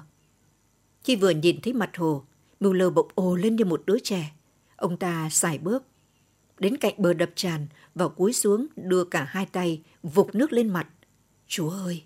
Khi 1.04 1.16
vừa 1.16 1.30
nhìn 1.30 1.60
thấy 1.60 1.72
mặt 1.72 1.96
hồ, 1.96 2.24
Muller 2.60 2.92
bỗng 2.94 3.08
ồ 3.14 3.36
lên 3.36 3.56
như 3.56 3.64
một 3.64 3.82
đứa 3.86 3.98
trẻ. 3.98 4.32
Ông 4.76 4.96
ta 4.96 5.28
xài 5.30 5.58
bước, 5.58 5.84
đến 6.58 6.76
cạnh 6.76 6.94
bờ 6.98 7.12
đập 7.12 7.30
tràn 7.34 7.66
và 7.94 8.08
cúi 8.08 8.32
xuống 8.32 8.66
đưa 8.76 9.04
cả 9.04 9.24
hai 9.24 9.46
tay 9.46 9.82
vục 10.02 10.34
nước 10.34 10.52
lên 10.52 10.68
mặt. 10.68 10.88
Chúa 11.46 11.70
ơi! 11.70 12.02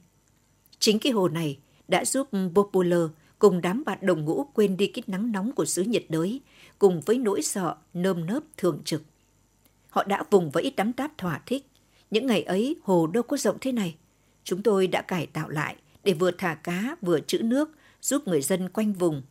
Chính 0.78 0.98
cái 0.98 1.12
hồ 1.12 1.28
này 1.28 1.58
đã 1.88 2.04
giúp 2.04 2.28
Popular 2.54 3.02
cùng 3.38 3.60
đám 3.60 3.84
bạn 3.86 3.98
đồng 4.02 4.24
ngũ 4.24 4.44
quên 4.54 4.76
đi 4.76 4.86
cái 4.86 5.02
nắng 5.06 5.32
nóng 5.32 5.52
của 5.52 5.64
xứ 5.64 5.82
nhiệt 5.82 6.04
đới, 6.08 6.40
cùng 6.78 7.00
với 7.00 7.18
nỗi 7.18 7.42
sợ 7.42 7.76
nơm 7.94 8.26
nớp 8.26 8.42
thường 8.56 8.82
trực. 8.84 9.02
Họ 9.90 10.04
đã 10.04 10.24
vùng 10.30 10.50
vẫy 10.50 10.72
tắm 10.76 10.92
táp 10.92 11.18
thỏa 11.18 11.40
thích. 11.46 11.66
Những 12.10 12.26
ngày 12.26 12.42
ấy 12.42 12.76
hồ 12.82 13.06
đâu 13.06 13.22
có 13.22 13.36
rộng 13.36 13.56
thế 13.60 13.72
này. 13.72 13.96
Chúng 14.44 14.62
tôi 14.62 14.86
đã 14.86 15.02
cải 15.02 15.26
tạo 15.26 15.48
lại 15.48 15.76
để 16.04 16.12
vừa 16.12 16.30
thả 16.30 16.54
cá 16.54 16.96
vừa 17.00 17.20
trữ 17.20 17.38
nước 17.38 17.70
giúp 18.02 18.28
người 18.28 18.42
dân 18.42 18.68
quanh 18.68 18.92
vùng 18.92 19.22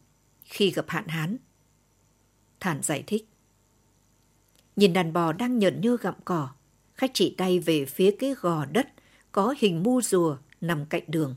khi 0.43 0.71
gặp 0.71 0.85
hạn 0.87 1.07
hán. 1.07 1.37
Thản 2.59 2.81
giải 2.83 3.03
thích. 3.07 3.27
Nhìn 4.75 4.93
đàn 4.93 5.13
bò 5.13 5.33
đang 5.33 5.59
nhợn 5.59 5.81
nhơ 5.81 5.97
gặm 6.01 6.15
cỏ, 6.25 6.49
khách 6.93 7.11
chỉ 7.13 7.35
tay 7.37 7.59
về 7.59 7.85
phía 7.85 8.11
cái 8.19 8.33
gò 8.33 8.65
đất 8.65 8.87
có 9.31 9.55
hình 9.57 9.83
mu 9.83 10.01
rùa 10.01 10.37
nằm 10.61 10.85
cạnh 10.85 11.03
đường. 11.07 11.35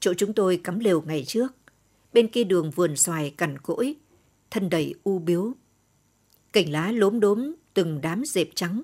Chỗ 0.00 0.14
chúng 0.14 0.32
tôi 0.32 0.60
cắm 0.64 0.78
lều 0.78 1.02
ngày 1.02 1.24
trước, 1.26 1.54
bên 2.12 2.28
kia 2.28 2.44
đường 2.44 2.70
vườn 2.70 2.96
xoài 2.96 3.30
cằn 3.30 3.58
cỗi, 3.58 3.96
thân 4.50 4.70
đầy 4.70 4.94
u 5.04 5.18
biếu. 5.18 5.52
Cành 6.52 6.70
lá 6.72 6.92
lốm 6.92 7.20
đốm 7.20 7.54
từng 7.74 8.00
đám 8.00 8.24
dẹp 8.24 8.48
trắng. 8.54 8.82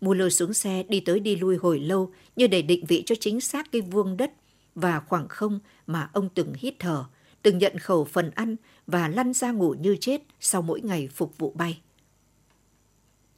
Mua 0.00 0.14
lơ 0.14 0.30
xuống 0.30 0.54
xe 0.54 0.82
đi 0.82 1.00
tới 1.00 1.20
đi 1.20 1.36
lui 1.36 1.56
hồi 1.56 1.80
lâu 1.80 2.12
như 2.36 2.46
để 2.46 2.62
định 2.62 2.84
vị 2.86 3.02
cho 3.06 3.14
chính 3.20 3.40
xác 3.40 3.72
cái 3.72 3.80
vuông 3.80 4.16
đất 4.16 4.32
và 4.74 5.00
khoảng 5.00 5.28
không 5.28 5.60
mà 5.86 6.10
ông 6.12 6.28
từng 6.34 6.52
hít 6.56 6.74
thở, 6.78 7.04
từng 7.42 7.58
nhận 7.58 7.78
khẩu 7.78 8.04
phần 8.04 8.30
ăn 8.30 8.56
và 8.86 9.08
lăn 9.08 9.32
ra 9.32 9.50
ngủ 9.50 9.74
như 9.80 9.96
chết 10.00 10.22
sau 10.40 10.62
mỗi 10.62 10.80
ngày 10.80 11.08
phục 11.08 11.38
vụ 11.38 11.52
bay. 11.56 11.80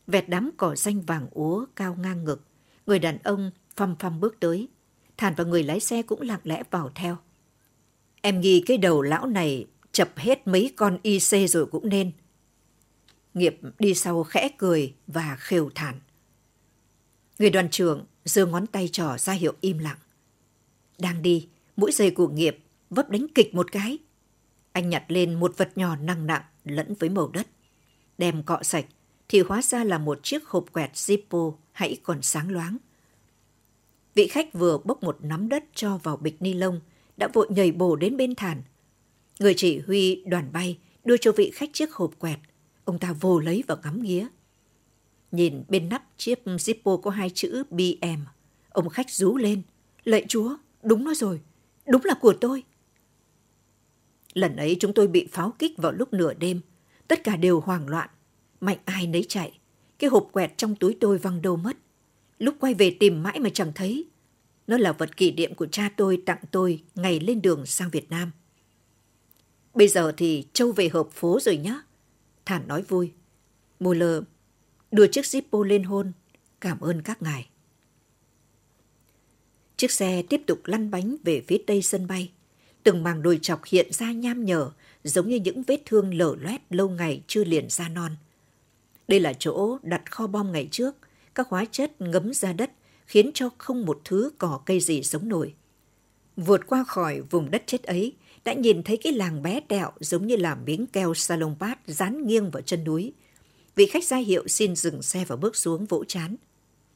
Vẹt 0.07 0.28
đám 0.28 0.50
cỏ 0.57 0.75
xanh 0.75 1.00
vàng 1.00 1.28
úa 1.31 1.64
cao 1.76 1.97
ngang 2.00 2.25
ngực, 2.25 2.40
người 2.87 2.99
đàn 2.99 3.19
ông 3.19 3.50
phăm 3.76 3.97
phăm 3.97 4.21
bước 4.21 4.37
tới. 4.40 4.69
Thản 5.16 5.35
và 5.37 5.44
người 5.44 5.62
lái 5.62 5.80
xe 5.80 6.02
cũng 6.02 6.21
lặng 6.21 6.40
lẽ 6.44 6.62
vào 6.71 6.90
theo. 6.94 7.16
Em 8.21 8.40
nghi 8.40 8.62
cái 8.66 8.78
đầu 8.78 9.02
lão 9.02 9.26
này 9.26 9.66
chập 9.92 10.11
hết 10.16 10.47
mấy 10.47 10.73
con 10.76 10.99
IC 11.02 11.50
rồi 11.50 11.66
cũng 11.66 11.88
nên. 11.88 12.12
Nghiệp 13.35 13.61
đi 13.78 13.94
sau 13.94 14.25
khẽ 14.25 14.49
cười 14.59 14.94
và 15.06 15.37
khều 15.40 15.71
thản. 15.75 16.00
Người 17.38 17.50
đoàn 17.50 17.71
trưởng 17.71 18.04
giơ 18.25 18.47
ngón 18.47 18.66
tay 18.66 18.88
trỏ 18.92 19.18
ra 19.18 19.33
hiệu 19.33 19.52
im 19.61 19.78
lặng. 19.78 19.99
Đang 20.99 21.23
đi, 21.23 21.49
mũi 21.76 21.92
giày 21.92 22.11
của 22.11 22.28
Nghiệp 22.28 22.59
vấp 22.90 23.11
đánh 23.11 23.26
kịch 23.35 23.54
một 23.54 23.73
cái. 23.73 23.99
Anh 24.73 24.88
nhặt 24.88 25.04
lên 25.09 25.35
một 25.35 25.54
vật 25.56 25.73
nhỏ 25.76 25.97
nặng 25.97 26.26
nặng 26.26 26.42
lẫn 26.64 26.94
với 26.94 27.09
màu 27.09 27.28
đất. 27.28 27.47
Đem 28.18 28.42
cọ 28.42 28.59
sạch 28.62 28.85
thì 29.28 29.40
hóa 29.40 29.62
ra 29.62 29.85
là 29.85 29.99
một 29.99 30.21
chiếc 30.23 30.47
hộp 30.47 30.73
quẹt 30.73 30.92
Zippo 30.92 31.54
hãy 31.73 32.00
còn 32.02 32.23
sáng 32.23 32.50
loáng. 32.50 32.76
Vị 34.14 34.26
khách 34.26 34.52
vừa 34.52 34.78
bốc 34.78 35.02
một 35.02 35.18
nắm 35.23 35.49
đất 35.49 35.64
cho 35.75 35.97
vào 35.97 36.16
bịch 36.16 36.42
ni 36.42 36.52
lông, 36.52 36.80
đã 37.16 37.28
vội 37.33 37.47
nhảy 37.50 37.73
bổ 37.73 37.97
đến 37.97 38.16
bên 38.16 38.35
thản. 38.35 38.62
Người 39.40 39.54
chỉ 39.56 39.78
huy 39.78 40.23
đoàn 40.26 40.52
bay 40.52 40.78
đưa 41.04 41.16
cho 41.16 41.33
vị 41.33 41.50
khách 41.54 41.71
chiếc 41.73 41.92
hộp 41.92 42.18
quẹt. 42.18 42.38
Ông 42.85 42.99
ta 42.99 43.12
vồ 43.12 43.40
lấy 43.40 43.64
và 43.66 43.76
ngắm 43.85 44.02
nghía. 44.02 44.26
Nhìn 45.33 45.64
bên 45.68 45.88
nắp 45.88 46.04
chiếc 46.16 46.42
Zippo 46.44 46.97
có 47.00 47.11
hai 47.11 47.30
chữ 47.30 47.64
BM. 47.71 48.21
Ông 48.68 48.88
khách 48.88 49.11
rú 49.11 49.37
lên. 49.37 49.62
Lạy 50.04 50.25
chúa, 50.28 50.56
đúng 50.83 51.04
nó 51.04 51.14
rồi. 51.14 51.40
Đúng 51.87 52.04
là 52.04 52.14
của 52.14 52.35
tôi. 52.40 52.62
Lần 54.33 54.56
ấy 54.56 54.76
chúng 54.80 54.92
tôi 54.94 55.09
bị 55.09 55.28
pháo 55.33 55.54
kích 55.59 55.78
vào 55.78 55.92
lúc 55.92 56.12
nửa 56.12 56.35
đêm. 56.35 56.61
Tất 57.09 57.25
cả 57.25 57.37
đều 57.37 57.61
hoảng 57.61 57.88
loạn. 57.88 58.09
Mạnh 58.61 58.78
ai 58.85 59.06
nấy 59.06 59.25
chạy. 59.28 59.59
Cái 59.99 60.11
hộp 60.11 60.28
quẹt 60.33 60.52
trong 60.56 60.75
túi 60.75 60.97
tôi 61.00 61.18
văng 61.18 61.42
đâu 61.42 61.56
mất. 61.56 61.76
Lúc 62.38 62.55
quay 62.61 62.75
về 62.75 62.97
tìm 63.00 63.23
mãi 63.23 63.41
mà 63.41 63.50
chẳng 63.55 63.73
thấy. 63.75 64.09
Nó 64.67 64.79
là 64.79 64.93
vật 64.93 65.17
kỷ 65.17 65.33
niệm 65.33 65.55
của 65.55 65.67
cha 65.67 65.91
tôi 65.97 66.23
tặng 66.26 66.43
tôi 66.50 66.83
ngày 66.95 67.21
lên 67.21 67.43
đường 67.43 67.67
sang 67.67 67.91
Việt 67.91 68.11
Nam. 68.11 68.31
Bây 69.75 69.88
giờ 69.88 70.12
thì 70.17 70.47
Châu 70.53 70.73
về 70.73 70.88
hợp 70.88 71.09
phố 71.12 71.41
rồi 71.41 71.57
nhá. 71.57 71.81
Thản 72.45 72.69
nói 72.69 72.83
vui. 72.83 73.12
Muller 73.81 74.23
đưa 74.91 75.07
chiếc 75.07 75.25
Zippo 75.25 75.62
lên 75.62 75.83
hôn. 75.83 76.12
Cảm 76.61 76.81
ơn 76.81 77.03
các 77.03 77.23
ngài. 77.23 77.49
Chiếc 79.76 79.91
xe 79.91 80.23
tiếp 80.23 80.41
tục 80.47 80.61
lăn 80.64 80.91
bánh 80.91 81.17
về 81.25 81.43
phía 81.47 81.59
tây 81.67 81.83
sân 81.83 82.07
bay. 82.07 82.31
Từng 82.83 83.03
màng 83.03 83.23
đồi 83.23 83.38
chọc 83.43 83.64
hiện 83.64 83.93
ra 83.93 84.12
nham 84.12 84.45
nhở, 84.45 84.71
giống 85.05 85.29
như 85.29 85.37
những 85.37 85.62
vết 85.62 85.83
thương 85.87 86.14
lở 86.14 86.37
loét 86.41 86.61
lâu 86.71 86.88
ngày 86.88 87.23
chưa 87.26 87.45
liền 87.45 87.71
ra 87.71 87.88
non. 87.88 88.17
Đây 89.09 89.21
là 89.21 89.33
chỗ 89.33 89.79
đặt 89.83 90.11
kho 90.11 90.26
bom 90.26 90.53
ngày 90.53 90.69
trước, 90.71 90.97
các 91.35 91.49
hóa 91.49 91.64
chất 91.71 92.00
ngấm 92.00 92.33
ra 92.33 92.53
đất 92.53 92.71
khiến 93.07 93.31
cho 93.35 93.50
không 93.59 93.87
một 93.87 94.00
thứ 94.05 94.31
cỏ 94.38 94.61
cây 94.67 94.81
gì 94.81 95.03
sống 95.03 95.29
nổi. 95.29 95.55
Vượt 96.37 96.61
qua 96.67 96.85
khỏi 96.85 97.21
vùng 97.21 97.50
đất 97.50 97.62
chết 97.67 97.83
ấy, 97.83 98.17
đã 98.45 98.53
nhìn 98.53 98.83
thấy 98.83 98.97
cái 98.97 99.12
làng 99.12 99.43
bé 99.43 99.61
tẹo 99.61 99.91
giống 100.00 100.26
như 100.26 100.37
là 100.37 100.55
miếng 100.55 100.87
keo 100.87 101.14
salon 101.14 101.57
pad 101.61 101.79
dán 101.87 102.26
nghiêng 102.26 102.50
vào 102.50 102.62
chân 102.62 102.85
núi. 102.85 103.12
Vị 103.75 103.87
khách 103.87 104.05
ra 104.05 104.17
hiệu 104.17 104.49
xin 104.49 104.76
dừng 104.76 105.03
xe 105.03 105.25
và 105.25 105.37
bước 105.37 105.57
xuống 105.57 105.87
vỗ 105.87 106.05
chán. 106.05 106.37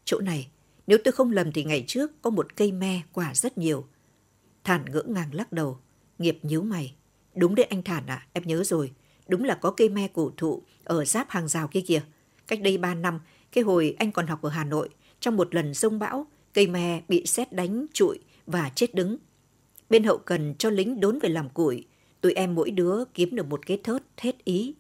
Chỗ 0.05 0.21
này, 0.21 0.49
nếu 0.87 0.99
tôi 1.05 1.13
không 1.13 1.33
lầm 1.33 1.53
thì 1.53 1.65
ngày 1.65 1.85
trước 1.87 2.23
có 2.23 2.31
một 2.31 2.57
cây 2.57 2.73
me 2.73 3.01
quả 3.13 3.35
rất 3.35 3.59
nhiều. 3.59 3.87
Thản 4.65 4.85
ngỡ 4.93 5.03
ngàng 5.07 5.35
lắc 5.35 5.53
đầu, 5.53 5.79
nghiệp 6.19 6.39
nhíu 6.43 6.63
mày. 6.63 6.95
Đúng 7.35 7.55
đấy 7.55 7.67
anh 7.71 7.83
Thản 7.83 8.07
à, 8.07 8.27
em 8.33 8.45
nhớ 8.47 8.65
rồi. 8.65 8.93
Đúng 9.29 9.45
là 9.45 9.55
có 9.55 9.71
cây 9.71 9.89
me 9.89 10.09
cổ 10.13 10.33
thụ 10.37 10.63
ở 10.85 11.05
giáp 11.05 11.31
hàng 11.31 11.49
rào 11.49 11.69
kia 11.69 11.81
kìa. 11.81 12.03
Cách 12.47 12.61
đây 12.63 12.79
ba 12.79 12.95
năm, 12.95 13.21
cái 13.53 13.65
hồi 13.65 13.95
anh 13.99 14.13
còn 14.13 14.27
học 14.27 14.43
ở 14.43 14.51
Hà 14.51 14.65
Nội, 14.65 14.89
trong 15.21 15.37
một 15.37 15.55
lần 15.55 15.75
rông 15.75 15.99
bão, 15.99 16.27
cây 16.55 16.67
me 16.67 17.03
bị 17.09 17.27
xét 17.27 17.53
đánh 17.53 17.87
trụi 17.93 18.19
và 18.47 18.71
chết 18.75 18.95
đứng. 18.95 19.17
Bên 19.91 20.05
hậu 20.05 20.19
cần 20.19 20.55
cho 20.59 20.71
lính 20.71 21.01
đốn 21.01 21.19
về 21.19 21.29
làm 21.29 21.49
củi, 21.49 21.87
tụi 22.21 22.33
em 22.33 22.55
mỗi 22.55 22.71
đứa 22.71 23.05
kiếm 23.15 23.37
được 23.37 23.47
một 23.47 23.67
cái 23.67 23.81
thớt 23.85 24.03
hết 24.17 24.45
ý. 24.45 24.75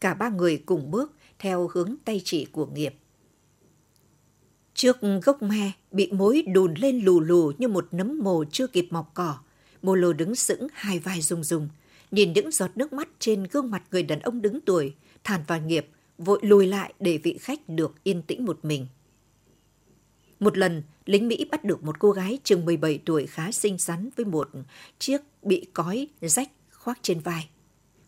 Cả 0.00 0.14
ba 0.14 0.28
người 0.28 0.62
cùng 0.66 0.90
bước 0.90 1.12
theo 1.38 1.70
hướng 1.72 1.94
tay 2.04 2.20
chỉ 2.24 2.44
của 2.44 2.66
nghiệp. 2.66 2.94
Trước 4.74 4.96
gốc 5.24 5.42
me 5.42 5.72
bị 5.90 6.12
mối 6.12 6.42
đùn 6.42 6.74
lên 6.74 7.00
lù 7.04 7.20
lù 7.20 7.52
như 7.58 7.68
một 7.68 7.88
nấm 7.90 8.18
mồ 8.18 8.44
chưa 8.44 8.66
kịp 8.66 8.86
mọc 8.90 9.10
cỏ. 9.14 9.36
Mô 9.82 9.94
lô 9.94 10.12
đứng 10.12 10.34
sững 10.34 10.66
hai 10.72 10.98
vai 10.98 11.20
rung 11.20 11.44
rung, 11.44 11.68
nhìn 12.10 12.32
những 12.32 12.50
giọt 12.50 12.70
nước 12.74 12.92
mắt 12.92 13.08
trên 13.18 13.44
gương 13.44 13.70
mặt 13.70 13.82
người 13.90 14.02
đàn 14.02 14.20
ông 14.20 14.42
đứng 14.42 14.60
tuổi, 14.60 14.94
thản 15.24 15.40
và 15.46 15.58
nghiệp, 15.58 15.86
vội 16.20 16.38
lùi 16.42 16.66
lại 16.66 16.94
để 17.00 17.18
vị 17.18 17.38
khách 17.40 17.68
được 17.68 18.04
yên 18.04 18.22
tĩnh 18.22 18.44
một 18.44 18.58
mình. 18.62 18.86
Một 20.40 20.58
lần, 20.58 20.82
lính 21.04 21.28
Mỹ 21.28 21.46
bắt 21.50 21.64
được 21.64 21.84
một 21.84 21.98
cô 21.98 22.10
gái 22.10 22.38
chừng 22.44 22.64
17 22.64 23.00
tuổi 23.04 23.26
khá 23.26 23.52
xinh 23.52 23.78
xắn 23.78 24.08
với 24.16 24.26
một 24.26 24.50
chiếc 24.98 25.20
bị 25.42 25.66
cói 25.72 26.08
rách 26.20 26.50
khoác 26.72 26.98
trên 27.02 27.20
vai. 27.20 27.48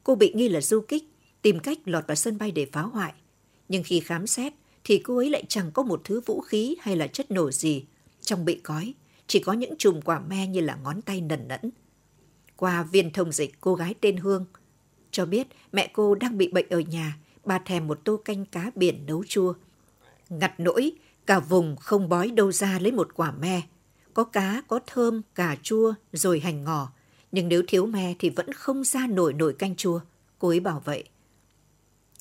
Cô 0.04 0.14
bị 0.14 0.32
nghi 0.34 0.48
là 0.48 0.60
du 0.60 0.80
kích, 0.80 1.04
tìm 1.42 1.58
cách 1.58 1.78
lọt 1.84 2.06
vào 2.06 2.14
sân 2.14 2.38
bay 2.38 2.50
để 2.50 2.66
phá 2.72 2.82
hoại. 2.82 3.12
Nhưng 3.68 3.82
khi 3.82 4.00
khám 4.00 4.26
xét, 4.26 4.52
thì 4.84 4.98
cô 4.98 5.16
ấy 5.16 5.30
lại 5.30 5.44
chẳng 5.48 5.70
có 5.72 5.82
một 5.82 6.00
thứ 6.04 6.20
vũ 6.26 6.40
khí 6.40 6.76
hay 6.80 6.96
là 6.96 7.06
chất 7.06 7.30
nổ 7.30 7.50
gì. 7.50 7.84
Trong 8.20 8.44
bị 8.44 8.54
cói, 8.54 8.94
chỉ 9.26 9.38
có 9.38 9.52
những 9.52 9.74
chùm 9.78 10.00
quả 10.00 10.20
me 10.20 10.46
như 10.46 10.60
là 10.60 10.78
ngón 10.84 11.02
tay 11.02 11.20
nần 11.20 11.48
nẫn. 11.48 11.70
Qua 12.56 12.82
viên 12.82 13.10
thông 13.10 13.32
dịch, 13.32 13.60
cô 13.60 13.74
gái 13.74 13.94
tên 14.00 14.16
Hương 14.16 14.46
cho 15.10 15.26
biết 15.26 15.46
mẹ 15.72 15.90
cô 15.92 16.14
đang 16.14 16.38
bị 16.38 16.48
bệnh 16.48 16.68
ở 16.68 16.80
nhà, 16.80 17.18
bà 17.44 17.58
thèm 17.58 17.86
một 17.86 18.00
tô 18.04 18.20
canh 18.24 18.44
cá 18.44 18.70
biển 18.74 19.06
nấu 19.06 19.24
chua. 19.24 19.54
Ngặt 20.28 20.60
nỗi, 20.60 20.92
Cả 21.26 21.40
vùng 21.40 21.76
không 21.76 22.08
bói 22.08 22.30
đâu 22.30 22.52
ra 22.52 22.78
lấy 22.78 22.92
một 22.92 23.08
quả 23.14 23.30
me. 23.30 23.62
Có 24.14 24.24
cá, 24.24 24.62
có 24.68 24.80
thơm, 24.86 25.22
cà 25.34 25.56
chua, 25.62 25.94
rồi 26.12 26.40
hành 26.40 26.64
ngò. 26.64 26.92
Nhưng 27.32 27.48
nếu 27.48 27.62
thiếu 27.68 27.86
me 27.86 28.14
thì 28.18 28.30
vẫn 28.30 28.52
không 28.52 28.84
ra 28.84 29.06
nổi 29.06 29.32
nổi 29.32 29.52
canh 29.52 29.76
chua. 29.76 30.00
Cô 30.38 30.48
ấy 30.48 30.60
bảo 30.60 30.82
vậy. 30.84 31.04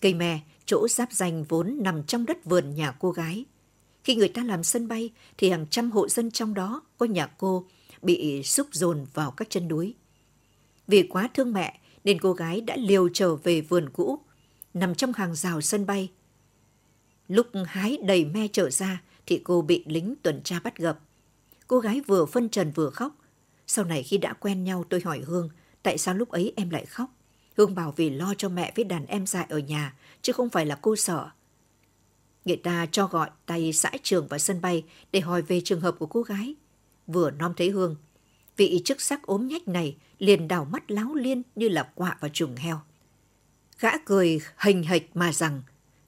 Cây 0.01 0.13
me, 0.13 0.39
chỗ 0.65 0.87
giáp 0.87 1.11
danh 1.11 1.43
vốn 1.43 1.77
nằm 1.81 2.03
trong 2.03 2.25
đất 2.25 2.45
vườn 2.45 2.75
nhà 2.75 2.91
cô 2.91 3.11
gái. 3.11 3.45
Khi 4.03 4.15
người 4.15 4.29
ta 4.29 4.43
làm 4.43 4.63
sân 4.63 4.87
bay 4.87 5.09
thì 5.37 5.49
hàng 5.49 5.65
trăm 5.69 5.91
hộ 5.91 6.07
dân 6.07 6.31
trong 6.31 6.53
đó 6.53 6.81
có 6.97 7.05
nhà 7.05 7.27
cô 7.27 7.65
bị 8.01 8.43
xúc 8.43 8.67
dồn 8.71 9.05
vào 9.13 9.31
các 9.31 9.49
chân 9.49 9.67
núi. 9.67 9.95
Vì 10.87 11.03
quá 11.03 11.29
thương 11.33 11.53
mẹ 11.53 11.79
nên 12.03 12.19
cô 12.19 12.33
gái 12.33 12.61
đã 12.61 12.75
liều 12.77 13.09
trở 13.09 13.35
về 13.35 13.61
vườn 13.61 13.89
cũ, 13.89 14.19
nằm 14.73 14.95
trong 14.95 15.13
hàng 15.13 15.35
rào 15.35 15.61
sân 15.61 15.85
bay 15.85 16.09
Lúc 17.31 17.47
hái 17.67 17.97
đầy 18.03 18.25
me 18.25 18.47
trở 18.47 18.69
ra 18.69 19.01
thì 19.25 19.41
cô 19.43 19.61
bị 19.61 19.83
lính 19.87 20.15
tuần 20.23 20.41
tra 20.43 20.59
bắt 20.59 20.77
gặp. 20.77 20.99
Cô 21.67 21.79
gái 21.79 22.01
vừa 22.07 22.25
phân 22.25 22.49
trần 22.49 22.71
vừa 22.71 22.89
khóc. 22.89 23.15
Sau 23.67 23.85
này 23.85 24.03
khi 24.03 24.17
đã 24.17 24.33
quen 24.33 24.63
nhau 24.63 24.85
tôi 24.89 25.01
hỏi 25.05 25.21
Hương 25.25 25.49
tại 25.83 25.97
sao 25.97 26.13
lúc 26.13 26.29
ấy 26.29 26.53
em 26.55 26.69
lại 26.69 26.85
khóc. 26.85 27.09
Hương 27.57 27.75
bảo 27.75 27.93
vì 27.95 28.09
lo 28.09 28.33
cho 28.37 28.49
mẹ 28.49 28.71
với 28.75 28.85
đàn 28.85 29.05
em 29.05 29.27
dại 29.27 29.45
ở 29.49 29.59
nhà 29.59 29.95
chứ 30.21 30.33
không 30.33 30.49
phải 30.49 30.65
là 30.65 30.79
cô 30.81 30.95
sợ. 30.95 31.29
Người 32.45 32.57
ta 32.57 32.87
cho 32.91 33.07
gọi 33.07 33.29
tay 33.45 33.73
xã 33.73 33.91
trường 34.03 34.27
và 34.27 34.39
sân 34.39 34.61
bay 34.61 34.83
để 35.11 35.19
hỏi 35.19 35.41
về 35.41 35.61
trường 35.61 35.81
hợp 35.81 35.95
của 35.99 36.05
cô 36.05 36.21
gái. 36.21 36.55
Vừa 37.07 37.31
nom 37.31 37.53
thấy 37.57 37.69
Hương, 37.69 37.95
vị 38.57 38.81
chức 38.85 39.01
sắc 39.01 39.23
ốm 39.23 39.47
nhách 39.47 39.67
này 39.67 39.97
liền 40.19 40.47
đảo 40.47 40.65
mắt 40.65 40.91
láo 40.91 41.15
liên 41.15 41.41
như 41.55 41.69
là 41.69 41.91
quạ 41.95 42.17
vào 42.19 42.29
chuồng 42.29 42.55
heo. 42.55 42.79
Gã 43.81 43.97
cười 43.97 44.41
hình 44.57 44.83
hệch 44.83 45.15
mà 45.15 45.33
rằng 45.33 45.61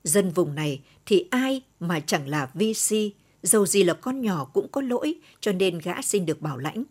Dân 0.04 0.30
vùng 0.30 0.56
này 0.56 0.82
thì 1.06 1.28
ai 1.32 1.62
mà 1.80 2.00
chẳng 2.00 2.28
là 2.28 2.50
vi 2.54 2.74
si, 2.74 3.14
dầu 3.44 3.66
gì 3.66 3.84
là 3.84 3.94
con 3.94 4.22
nhỏ 4.22 4.46
cũng 4.46 4.68
có 4.72 4.82
lỗi 4.82 5.16
cho 5.40 5.52
nên 5.52 5.80
gã 5.80 6.02
xin 6.02 6.26
được 6.26 6.42
bảo 6.42 6.58
lãnh. 6.58 6.84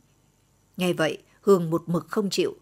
Nghe 0.76 0.92
vậy, 0.92 1.18
Hương 1.40 1.70
một 1.70 1.82
mực 1.86 2.06
không 2.08 2.30
chịu. 2.30 2.56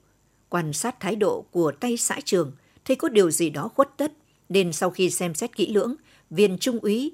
Quan 0.49 0.73
sát 0.73 1.01
thái 1.01 1.17
độ 1.17 1.45
của 1.51 1.73
tay 1.81 1.97
xã 1.97 2.21
trường, 2.25 2.53
thấy 2.85 2.97
có 2.97 3.09
điều 3.09 3.31
gì 3.31 3.51
đó 3.51 3.69
khuất 3.69 3.89
tất, 3.97 4.13
nên 4.49 4.73
sau 4.73 4.91
khi 4.91 5.11
xem 5.11 5.35
xét 5.35 5.57
kỹ 5.57 5.73
lưỡng, 5.73 5.95
viên 6.31 6.59
trung 6.59 6.79
úy 6.79 7.13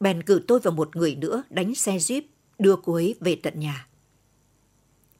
bèn 0.00 0.22
cử 0.22 0.40
tôi 0.48 0.60
và 0.60 0.70
một 0.70 0.96
người 0.96 1.14
nữa 1.14 1.42
đánh 1.50 1.74
xe 1.74 1.96
jeep 1.96 2.22
đưa 2.58 2.76
cô 2.76 2.94
ấy 2.94 3.14
về 3.20 3.36
tận 3.42 3.60
nhà. 3.60 3.86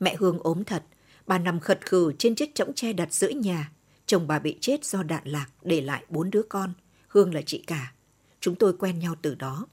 Mẹ 0.01 0.17
Hương 0.19 0.39
ốm 0.39 0.65
thật, 0.65 0.83
Bà 1.27 1.39
nằm 1.39 1.61
khật 1.61 1.87
khừ 1.87 2.13
trên 2.19 2.35
chiếc 2.35 2.55
chõng 2.55 2.73
tre 2.75 2.93
đặt 2.93 3.15
giữa 3.15 3.29
nhà. 3.29 3.73
Chồng 4.07 4.27
bà 4.27 4.39
bị 4.39 4.57
chết 4.61 4.85
do 4.85 5.03
đạn 5.03 5.29
lạc, 5.29 5.47
để 5.63 5.81
lại 5.81 6.05
bốn 6.09 6.31
đứa 6.31 6.43
con. 6.43 6.73
Hương 7.09 7.35
là 7.35 7.43
chị 7.43 7.65
cả. 7.67 7.93
Chúng 8.41 8.55
tôi 8.55 8.73
quen 8.73 8.99
nhau 8.99 9.15
từ 9.23 9.35
đó. 9.35 9.67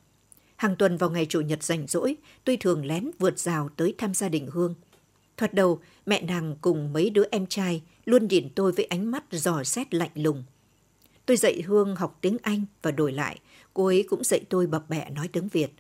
Hàng 0.55 0.75
tuần 0.75 0.97
vào 0.97 1.09
ngày 1.09 1.25
Chủ 1.25 1.41
nhật 1.41 1.63
rảnh 1.63 1.87
rỗi, 1.87 2.15
tôi 2.43 2.57
thường 2.57 2.85
lén 2.85 3.11
vượt 3.19 3.39
rào 3.39 3.69
tới 3.75 3.95
thăm 3.97 4.13
gia 4.13 4.29
đình 4.29 4.47
Hương. 4.51 4.75
Thoạt 5.37 5.53
đầu, 5.53 5.79
mẹ 6.05 6.21
nàng 6.21 6.55
cùng 6.61 6.93
mấy 6.93 7.09
đứa 7.09 7.23
em 7.31 7.47
trai 7.47 7.81
luôn 8.05 8.27
nhìn 8.27 8.49
tôi 8.55 8.71
với 8.71 8.85
ánh 8.85 9.11
mắt 9.11 9.23
dò 9.31 9.63
xét 9.63 9.93
lạnh 9.93 10.11
lùng. 10.15 10.43
Tôi 11.25 11.37
dạy 11.37 11.61
Hương 11.61 11.95
học 11.95 12.17
tiếng 12.21 12.37
Anh 12.41 12.65
và 12.81 12.91
đổi 12.91 13.11
lại, 13.11 13.39
cô 13.73 13.85
ấy 13.85 14.05
cũng 14.09 14.23
dạy 14.23 14.41
tôi 14.49 14.67
bập 14.67 14.89
bẹ 14.89 15.09
nói 15.09 15.27
tiếng 15.27 15.47
Việt. 15.47 15.71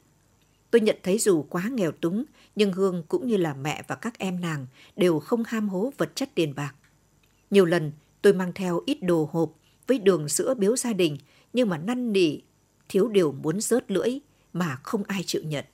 Tôi 0.71 0.81
nhận 0.81 0.97
thấy 1.03 1.19
dù 1.19 1.45
quá 1.49 1.69
nghèo 1.71 1.91
túng, 1.91 2.25
nhưng 2.55 2.73
Hương 2.73 3.03
cũng 3.07 3.27
như 3.27 3.37
là 3.37 3.53
mẹ 3.53 3.83
và 3.87 3.95
các 3.95 4.17
em 4.17 4.41
nàng 4.41 4.65
đều 4.95 5.19
không 5.19 5.43
ham 5.47 5.69
hố 5.69 5.93
vật 5.97 6.15
chất 6.15 6.29
tiền 6.35 6.55
bạc. 6.55 6.75
Nhiều 7.49 7.65
lần 7.65 7.91
tôi 8.23 8.33
mang 8.33 8.53
theo 8.53 8.81
ít 8.85 8.97
đồ 9.01 9.29
hộp 9.31 9.53
với 9.87 9.99
đường 9.99 10.29
sữa 10.29 10.53
biếu 10.57 10.77
gia 10.77 10.93
đình, 10.93 11.17
nhưng 11.53 11.69
mà 11.69 11.77
năn 11.77 12.13
nỉ, 12.13 12.37
thiếu 12.89 13.07
điều 13.07 13.31
muốn 13.31 13.61
rớt 13.61 13.91
lưỡi 13.91 14.19
mà 14.53 14.77
không 14.83 15.03
ai 15.03 15.23
chịu 15.23 15.41
nhận. 15.43 15.65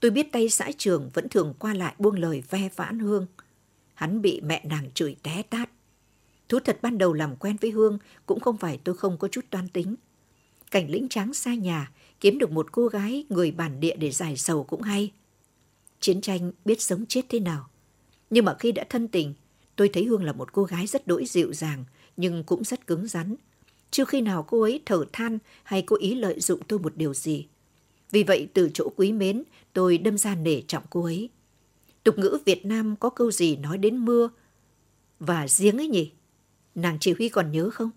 Tôi 0.00 0.10
biết 0.10 0.32
tay 0.32 0.48
xã 0.48 0.70
trường 0.78 1.10
vẫn 1.14 1.28
thường 1.28 1.54
qua 1.58 1.74
lại 1.74 1.94
buông 1.98 2.18
lời 2.18 2.42
ve 2.50 2.68
vãn 2.76 2.98
Hương. 2.98 3.26
Hắn 3.94 4.22
bị 4.22 4.40
mẹ 4.40 4.64
nàng 4.64 4.90
chửi 4.94 5.16
té 5.22 5.42
tát. 5.42 5.70
Thú 6.48 6.58
thật 6.64 6.78
ban 6.82 6.98
đầu 6.98 7.12
làm 7.12 7.36
quen 7.36 7.56
với 7.60 7.70
Hương 7.70 7.98
cũng 8.26 8.40
không 8.40 8.56
phải 8.56 8.80
tôi 8.84 8.96
không 8.96 9.18
có 9.18 9.28
chút 9.28 9.44
toan 9.50 9.68
tính. 9.68 9.94
Cảnh 10.70 10.90
lĩnh 10.90 11.08
tráng 11.08 11.34
xa 11.34 11.54
nhà, 11.54 11.92
kiếm 12.20 12.38
được 12.38 12.50
một 12.50 12.72
cô 12.72 12.86
gái 12.86 13.24
người 13.28 13.50
bản 13.50 13.80
địa 13.80 13.96
để 13.96 14.10
giải 14.10 14.36
sầu 14.36 14.64
cũng 14.64 14.82
hay. 14.82 15.12
Chiến 16.00 16.20
tranh 16.20 16.52
biết 16.64 16.82
sống 16.82 17.06
chết 17.06 17.22
thế 17.28 17.40
nào. 17.40 17.70
Nhưng 18.30 18.44
mà 18.44 18.56
khi 18.58 18.72
đã 18.72 18.84
thân 18.88 19.08
tình, 19.08 19.34
tôi 19.80 19.88
thấy 19.88 20.04
Hương 20.04 20.24
là 20.24 20.32
một 20.32 20.52
cô 20.52 20.64
gái 20.64 20.86
rất 20.86 21.06
đỗi 21.06 21.26
dịu 21.26 21.52
dàng, 21.52 21.84
nhưng 22.16 22.44
cũng 22.44 22.64
rất 22.64 22.86
cứng 22.86 23.06
rắn. 23.06 23.36
Chưa 23.90 24.04
khi 24.04 24.20
nào 24.20 24.42
cô 24.42 24.60
ấy 24.62 24.82
thở 24.86 25.04
than 25.12 25.38
hay 25.62 25.82
cố 25.82 25.96
ý 25.96 26.14
lợi 26.14 26.40
dụng 26.40 26.60
tôi 26.68 26.78
một 26.78 26.96
điều 26.96 27.14
gì. 27.14 27.46
Vì 28.10 28.22
vậy 28.22 28.48
từ 28.54 28.70
chỗ 28.74 28.92
quý 28.96 29.12
mến, 29.12 29.42
tôi 29.72 29.98
đâm 29.98 30.18
ra 30.18 30.34
nể 30.34 30.60
trọng 30.60 30.82
cô 30.90 31.04
ấy. 31.04 31.28
Tục 32.04 32.18
ngữ 32.18 32.38
Việt 32.44 32.66
Nam 32.66 32.96
có 32.96 33.10
câu 33.10 33.30
gì 33.30 33.56
nói 33.56 33.78
đến 33.78 34.04
mưa 34.04 34.30
và 35.20 35.46
giếng 35.58 35.80
ấy 35.80 35.88
nhỉ? 35.88 36.12
Nàng 36.74 36.98
chỉ 37.00 37.12
huy 37.12 37.28
còn 37.28 37.52
nhớ 37.52 37.70
không? 37.70 37.90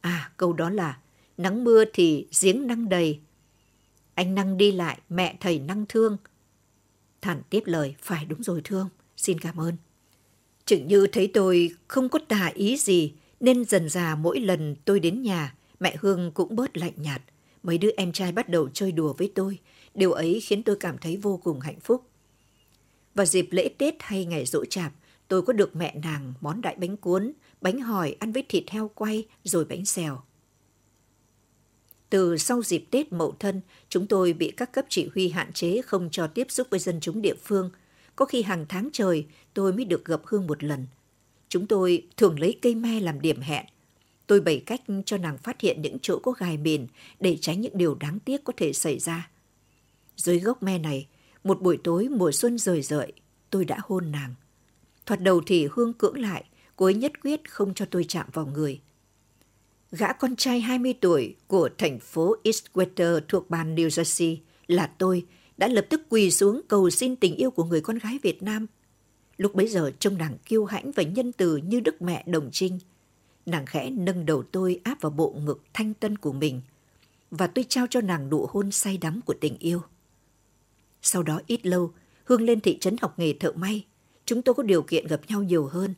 À, 0.00 0.32
câu 0.36 0.52
đó 0.52 0.70
là 0.70 0.98
nắng 1.36 1.64
mưa 1.64 1.84
thì 1.92 2.26
giếng 2.42 2.66
năng 2.66 2.88
đầy. 2.88 3.20
Anh 4.14 4.34
năng 4.34 4.56
đi 4.56 4.72
lại, 4.72 5.00
mẹ 5.08 5.36
thầy 5.40 5.58
năng 5.58 5.86
thương. 5.88 6.16
Thản 7.20 7.42
tiếp 7.50 7.62
lời, 7.66 7.94
phải 8.00 8.24
đúng 8.24 8.42
rồi 8.42 8.60
thương, 8.64 8.88
xin 9.16 9.40
cảm 9.40 9.60
ơn. 9.60 9.76
Chừng 10.66 10.88
như 10.88 11.06
thấy 11.06 11.30
tôi 11.34 11.70
không 11.88 12.08
có 12.08 12.18
tà 12.28 12.50
ý 12.54 12.76
gì, 12.76 13.12
nên 13.40 13.64
dần 13.64 13.88
già 13.88 14.14
mỗi 14.14 14.40
lần 14.40 14.76
tôi 14.84 15.00
đến 15.00 15.22
nhà, 15.22 15.54
mẹ 15.80 15.96
Hương 16.00 16.30
cũng 16.34 16.56
bớt 16.56 16.76
lạnh 16.76 16.92
nhạt. 16.96 17.22
Mấy 17.62 17.78
đứa 17.78 17.90
em 17.96 18.12
trai 18.12 18.32
bắt 18.32 18.48
đầu 18.48 18.68
chơi 18.68 18.92
đùa 18.92 19.12
với 19.18 19.32
tôi. 19.34 19.58
Điều 19.94 20.12
ấy 20.12 20.40
khiến 20.40 20.62
tôi 20.62 20.76
cảm 20.76 20.98
thấy 20.98 21.16
vô 21.16 21.40
cùng 21.44 21.60
hạnh 21.60 21.80
phúc. 21.80 22.02
Vào 23.14 23.26
dịp 23.26 23.48
lễ 23.50 23.68
Tết 23.78 23.94
hay 24.00 24.24
ngày 24.24 24.46
rỗ 24.46 24.64
chạp, 24.64 24.92
tôi 25.28 25.42
có 25.42 25.52
được 25.52 25.76
mẹ 25.76 25.94
nàng 26.02 26.34
món 26.40 26.60
đại 26.60 26.76
bánh 26.78 26.96
cuốn, 26.96 27.32
bánh 27.60 27.80
hỏi 27.80 28.16
ăn 28.18 28.32
với 28.32 28.44
thịt 28.48 28.70
heo 28.70 28.90
quay 28.94 29.26
rồi 29.44 29.64
bánh 29.64 29.84
xèo. 29.84 30.22
Từ 32.10 32.36
sau 32.36 32.62
dịp 32.62 32.84
Tết 32.90 33.12
Mậu 33.12 33.34
Thân, 33.38 33.60
chúng 33.88 34.06
tôi 34.06 34.32
bị 34.32 34.50
các 34.50 34.72
cấp 34.72 34.84
chỉ 34.88 35.08
huy 35.14 35.28
hạn 35.28 35.52
chế 35.52 35.82
không 35.82 36.08
cho 36.12 36.26
tiếp 36.26 36.46
xúc 36.50 36.66
với 36.70 36.80
dân 36.80 37.00
chúng 37.00 37.22
địa 37.22 37.34
phương. 37.44 37.70
Có 38.16 38.24
khi 38.24 38.42
hàng 38.42 38.66
tháng 38.68 38.88
trời 38.92 39.26
tôi 39.54 39.72
mới 39.72 39.84
được 39.84 40.04
gặp 40.04 40.20
Hương 40.24 40.46
một 40.46 40.64
lần. 40.64 40.86
Chúng 41.48 41.66
tôi 41.66 42.06
thường 42.16 42.40
lấy 42.40 42.58
cây 42.62 42.74
me 42.74 43.00
làm 43.00 43.20
điểm 43.20 43.40
hẹn. 43.40 43.66
Tôi 44.26 44.40
bày 44.40 44.62
cách 44.66 44.80
cho 45.06 45.16
nàng 45.18 45.38
phát 45.38 45.60
hiện 45.60 45.82
những 45.82 45.98
chỗ 46.02 46.18
có 46.18 46.32
gài 46.32 46.56
mìn 46.56 46.86
để 47.20 47.36
tránh 47.40 47.60
những 47.60 47.78
điều 47.78 47.94
đáng 47.94 48.18
tiếc 48.18 48.44
có 48.44 48.52
thể 48.56 48.72
xảy 48.72 48.98
ra. 48.98 49.30
Dưới 50.16 50.38
gốc 50.38 50.62
me 50.62 50.78
này, 50.78 51.06
một 51.44 51.62
buổi 51.62 51.78
tối 51.84 52.08
mùa 52.08 52.32
xuân 52.32 52.58
rời 52.58 52.82
rợi, 52.82 53.12
tôi 53.50 53.64
đã 53.64 53.78
hôn 53.82 54.12
nàng. 54.12 54.34
Thoạt 55.06 55.20
đầu 55.20 55.42
thì 55.46 55.68
Hương 55.72 55.92
cưỡng 55.92 56.18
lại, 56.20 56.44
cô 56.76 56.86
ấy 56.86 56.94
nhất 56.94 57.12
quyết 57.22 57.50
không 57.50 57.74
cho 57.74 57.84
tôi 57.90 58.04
chạm 58.04 58.26
vào 58.32 58.46
người. 58.46 58.80
Gã 59.90 60.12
con 60.12 60.36
trai 60.36 60.60
20 60.60 60.94
tuổi 61.00 61.36
của 61.46 61.68
thành 61.78 61.98
phố 62.00 62.36
Eastwater 62.44 63.20
thuộc 63.28 63.50
bang 63.50 63.74
New 63.74 63.88
Jersey 63.88 64.36
là 64.66 64.86
tôi 64.98 65.26
đã 65.56 65.68
lập 65.68 65.86
tức 65.90 66.02
quỳ 66.08 66.30
xuống 66.30 66.60
cầu 66.68 66.90
xin 66.90 67.16
tình 67.16 67.36
yêu 67.36 67.50
của 67.50 67.64
người 67.64 67.80
con 67.80 67.98
gái 67.98 68.18
Việt 68.22 68.42
Nam. 68.42 68.66
Lúc 69.36 69.54
bấy 69.54 69.68
giờ 69.68 69.90
trông 69.98 70.18
nàng 70.18 70.38
kiêu 70.46 70.64
hãnh 70.64 70.92
và 70.92 71.02
nhân 71.02 71.32
từ 71.32 71.56
như 71.56 71.80
đức 71.80 72.02
mẹ 72.02 72.24
đồng 72.26 72.50
trinh. 72.52 72.78
Nàng 73.46 73.66
khẽ 73.66 73.90
nâng 73.90 74.26
đầu 74.26 74.42
tôi 74.42 74.80
áp 74.84 75.00
vào 75.00 75.10
bộ 75.10 75.34
ngực 75.44 75.62
thanh 75.74 75.94
tân 75.94 76.18
của 76.18 76.32
mình 76.32 76.60
và 77.30 77.46
tôi 77.46 77.64
trao 77.68 77.86
cho 77.90 78.00
nàng 78.00 78.30
nụ 78.30 78.46
hôn 78.50 78.72
say 78.72 78.98
đắm 78.98 79.20
của 79.26 79.34
tình 79.40 79.56
yêu. 79.58 79.82
Sau 81.02 81.22
đó 81.22 81.40
ít 81.46 81.66
lâu, 81.66 81.92
Hương 82.24 82.42
lên 82.42 82.60
thị 82.60 82.78
trấn 82.78 82.96
học 83.02 83.18
nghề 83.18 83.32
thợ 83.32 83.52
may. 83.52 83.84
Chúng 84.24 84.42
tôi 84.42 84.54
có 84.54 84.62
điều 84.62 84.82
kiện 84.82 85.06
gặp 85.06 85.20
nhau 85.28 85.42
nhiều 85.42 85.66
hơn. 85.66 85.94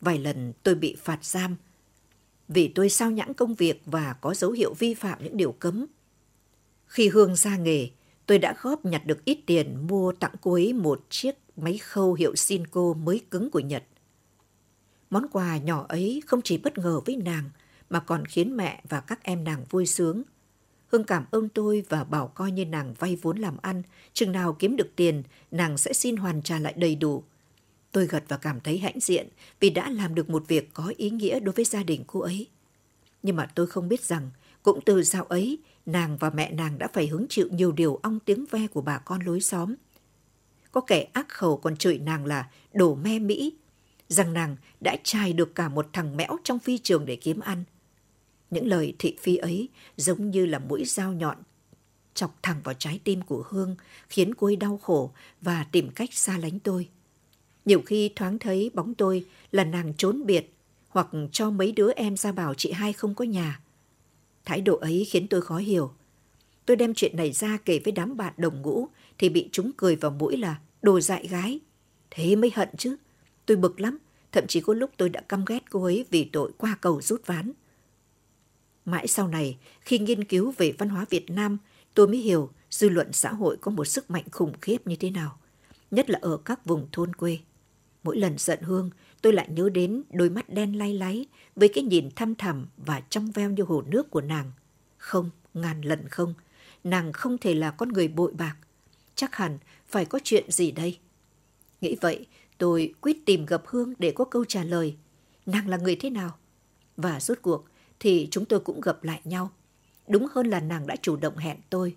Vài 0.00 0.18
lần 0.18 0.52
tôi 0.62 0.74
bị 0.74 0.96
phạt 1.02 1.24
giam 1.24 1.56
vì 2.52 2.68
tôi 2.68 2.88
sao 2.88 3.10
nhãng 3.10 3.34
công 3.34 3.54
việc 3.54 3.82
và 3.86 4.12
có 4.20 4.34
dấu 4.34 4.50
hiệu 4.50 4.74
vi 4.74 4.94
phạm 4.94 5.24
những 5.24 5.36
điều 5.36 5.52
cấm. 5.52 5.86
Khi 6.86 7.08
Hương 7.08 7.36
ra 7.36 7.56
nghề, 7.56 7.88
tôi 8.30 8.38
đã 8.38 8.54
góp 8.60 8.84
nhặt 8.84 9.06
được 9.06 9.24
ít 9.24 9.38
tiền 9.46 9.86
mua 9.86 10.12
tặng 10.12 10.34
cô 10.40 10.52
ấy 10.52 10.72
một 10.72 11.06
chiếc 11.10 11.34
máy 11.56 11.78
khâu 11.78 12.14
hiệu 12.14 12.36
Sinco 12.36 12.92
mới 12.92 13.20
cứng 13.30 13.50
của 13.50 13.60
Nhật. 13.60 13.84
Món 15.10 15.26
quà 15.32 15.56
nhỏ 15.56 15.86
ấy 15.88 16.22
không 16.26 16.40
chỉ 16.44 16.58
bất 16.58 16.78
ngờ 16.78 17.00
với 17.06 17.16
nàng 17.16 17.50
mà 17.90 18.00
còn 18.00 18.26
khiến 18.26 18.56
mẹ 18.56 18.82
và 18.88 19.00
các 19.00 19.22
em 19.22 19.44
nàng 19.44 19.64
vui 19.70 19.86
sướng. 19.86 20.22
Hương 20.86 21.04
cảm 21.04 21.24
ơn 21.30 21.48
tôi 21.48 21.84
và 21.88 22.04
bảo 22.04 22.28
coi 22.28 22.50
như 22.50 22.64
nàng 22.64 22.94
vay 22.98 23.16
vốn 23.22 23.38
làm 23.38 23.56
ăn, 23.62 23.82
chừng 24.12 24.32
nào 24.32 24.56
kiếm 24.58 24.76
được 24.76 24.96
tiền, 24.96 25.22
nàng 25.50 25.78
sẽ 25.78 25.92
xin 25.92 26.16
hoàn 26.16 26.42
trả 26.42 26.58
lại 26.58 26.74
đầy 26.76 26.94
đủ. 26.94 27.24
Tôi 27.92 28.06
gật 28.06 28.24
và 28.28 28.36
cảm 28.36 28.60
thấy 28.60 28.78
hãnh 28.78 29.00
diện 29.00 29.28
vì 29.60 29.70
đã 29.70 29.90
làm 29.90 30.14
được 30.14 30.30
một 30.30 30.48
việc 30.48 30.74
có 30.74 30.92
ý 30.96 31.10
nghĩa 31.10 31.40
đối 31.40 31.52
với 31.52 31.64
gia 31.64 31.82
đình 31.82 32.04
cô 32.06 32.20
ấy. 32.20 32.46
Nhưng 33.22 33.36
mà 33.36 33.46
tôi 33.54 33.66
không 33.66 33.88
biết 33.88 34.00
rằng, 34.00 34.30
cũng 34.62 34.80
từ 34.86 35.02
dạo 35.02 35.24
ấy, 35.24 35.58
nàng 35.86 36.16
và 36.16 36.30
mẹ 36.30 36.52
nàng 36.52 36.78
đã 36.78 36.88
phải 36.92 37.06
hứng 37.06 37.26
chịu 37.28 37.48
nhiều 37.50 37.72
điều 37.72 37.96
ong 37.96 38.18
tiếng 38.20 38.44
ve 38.50 38.66
của 38.66 38.82
bà 38.82 38.98
con 38.98 39.20
lối 39.22 39.40
xóm. 39.40 39.74
Có 40.72 40.80
kẻ 40.80 41.08
ác 41.12 41.28
khẩu 41.28 41.56
còn 41.56 41.76
chửi 41.76 41.98
nàng 41.98 42.26
là 42.26 42.50
đổ 42.72 42.94
me 42.94 43.18
Mỹ, 43.18 43.52
rằng 44.08 44.32
nàng 44.32 44.56
đã 44.80 44.96
trai 45.04 45.32
được 45.32 45.54
cả 45.54 45.68
một 45.68 45.86
thằng 45.92 46.16
mẽo 46.16 46.36
trong 46.44 46.58
phi 46.58 46.78
trường 46.78 47.06
để 47.06 47.16
kiếm 47.16 47.40
ăn. 47.40 47.64
Những 48.50 48.66
lời 48.66 48.94
thị 48.98 49.16
phi 49.20 49.36
ấy 49.36 49.68
giống 49.96 50.30
như 50.30 50.46
là 50.46 50.58
mũi 50.58 50.84
dao 50.84 51.12
nhọn 51.12 51.36
chọc 52.14 52.38
thẳng 52.42 52.60
vào 52.64 52.74
trái 52.74 53.00
tim 53.04 53.22
của 53.22 53.44
Hương, 53.48 53.76
khiến 54.08 54.34
cô 54.34 54.46
ấy 54.46 54.56
đau 54.56 54.78
khổ 54.78 55.12
và 55.40 55.64
tìm 55.72 55.90
cách 55.90 56.14
xa 56.14 56.38
lánh 56.38 56.58
tôi. 56.58 56.88
Nhiều 57.64 57.82
khi 57.86 58.10
thoáng 58.16 58.38
thấy 58.38 58.70
bóng 58.74 58.94
tôi 58.94 59.26
là 59.52 59.64
nàng 59.64 59.94
trốn 59.94 60.26
biệt 60.26 60.54
hoặc 60.88 61.08
cho 61.32 61.50
mấy 61.50 61.72
đứa 61.72 61.92
em 61.92 62.16
ra 62.16 62.32
bảo 62.32 62.54
chị 62.54 62.72
hai 62.72 62.92
không 62.92 63.14
có 63.14 63.24
nhà. 63.24 63.60
Thái 64.44 64.60
độ 64.60 64.76
ấy 64.76 65.06
khiến 65.10 65.26
tôi 65.28 65.40
khó 65.40 65.56
hiểu. 65.56 65.92
Tôi 66.66 66.76
đem 66.76 66.94
chuyện 66.94 67.16
này 67.16 67.32
ra 67.32 67.58
kể 67.64 67.80
với 67.84 67.92
đám 67.92 68.16
bạn 68.16 68.34
đồng 68.36 68.62
ngũ 68.62 68.88
thì 69.18 69.28
bị 69.28 69.48
chúng 69.52 69.70
cười 69.76 69.96
vào 69.96 70.10
mũi 70.10 70.36
là 70.36 70.60
đồ 70.82 71.00
dại 71.00 71.26
gái. 71.26 71.60
Thế 72.10 72.36
mới 72.36 72.50
hận 72.54 72.68
chứ. 72.78 72.96
Tôi 73.46 73.56
bực 73.56 73.80
lắm, 73.80 73.98
thậm 74.32 74.46
chí 74.46 74.60
có 74.60 74.74
lúc 74.74 74.90
tôi 74.96 75.08
đã 75.08 75.20
căm 75.20 75.44
ghét 75.44 75.70
cô 75.70 75.82
ấy 75.82 76.04
vì 76.10 76.24
tội 76.24 76.52
qua 76.58 76.76
cầu 76.80 77.00
rút 77.00 77.26
ván. 77.26 77.52
Mãi 78.84 79.06
sau 79.06 79.28
này, 79.28 79.58
khi 79.80 79.98
nghiên 79.98 80.24
cứu 80.24 80.54
về 80.56 80.72
văn 80.78 80.88
hóa 80.88 81.06
Việt 81.10 81.30
Nam, 81.30 81.58
tôi 81.94 82.08
mới 82.08 82.18
hiểu 82.18 82.50
dư 82.70 82.88
luận 82.88 83.12
xã 83.12 83.32
hội 83.32 83.56
có 83.60 83.70
một 83.70 83.84
sức 83.84 84.10
mạnh 84.10 84.24
khủng 84.30 84.52
khiếp 84.60 84.86
như 84.86 84.96
thế 84.96 85.10
nào, 85.10 85.38
nhất 85.90 86.10
là 86.10 86.18
ở 86.22 86.36
các 86.36 86.64
vùng 86.64 86.86
thôn 86.92 87.14
quê. 87.14 87.38
Mỗi 88.02 88.16
lần 88.16 88.38
giận 88.38 88.58
Hương, 88.62 88.90
tôi 89.22 89.32
lại 89.32 89.48
nhớ 89.50 89.68
đến 89.68 90.02
đôi 90.10 90.30
mắt 90.30 90.48
đen 90.48 90.78
lay 90.78 90.94
láy 90.94 91.26
với 91.56 91.68
cái 91.68 91.84
nhìn 91.84 92.08
thăm 92.16 92.34
thẳm 92.34 92.66
và 92.76 93.00
trong 93.10 93.30
veo 93.30 93.50
như 93.50 93.62
hồ 93.62 93.82
nước 93.82 94.10
của 94.10 94.20
nàng. 94.20 94.52
Không, 94.96 95.30
ngàn 95.54 95.80
lần 95.80 96.08
không, 96.08 96.34
nàng 96.84 97.12
không 97.12 97.38
thể 97.38 97.54
là 97.54 97.70
con 97.70 97.88
người 97.88 98.08
bội 98.08 98.32
bạc. 98.32 98.56
Chắc 99.14 99.36
hẳn 99.36 99.58
phải 99.88 100.04
có 100.04 100.18
chuyện 100.24 100.50
gì 100.50 100.70
đây. 100.70 100.98
Nghĩ 101.80 101.96
vậy, 102.00 102.26
tôi 102.58 102.94
quyết 103.00 103.16
tìm 103.26 103.46
gặp 103.46 103.62
Hương 103.66 103.94
để 103.98 104.10
có 104.10 104.24
câu 104.24 104.44
trả 104.44 104.64
lời. 104.64 104.96
Nàng 105.46 105.68
là 105.68 105.76
người 105.76 105.96
thế 105.96 106.10
nào? 106.10 106.36
Và 106.96 107.20
rốt 107.20 107.38
cuộc 107.42 107.64
thì 108.00 108.28
chúng 108.30 108.44
tôi 108.44 108.60
cũng 108.60 108.80
gặp 108.80 109.04
lại 109.04 109.20
nhau. 109.24 109.50
Đúng 110.08 110.26
hơn 110.32 110.46
là 110.46 110.60
nàng 110.60 110.86
đã 110.86 110.96
chủ 111.02 111.16
động 111.16 111.36
hẹn 111.36 111.56
tôi. 111.70 111.96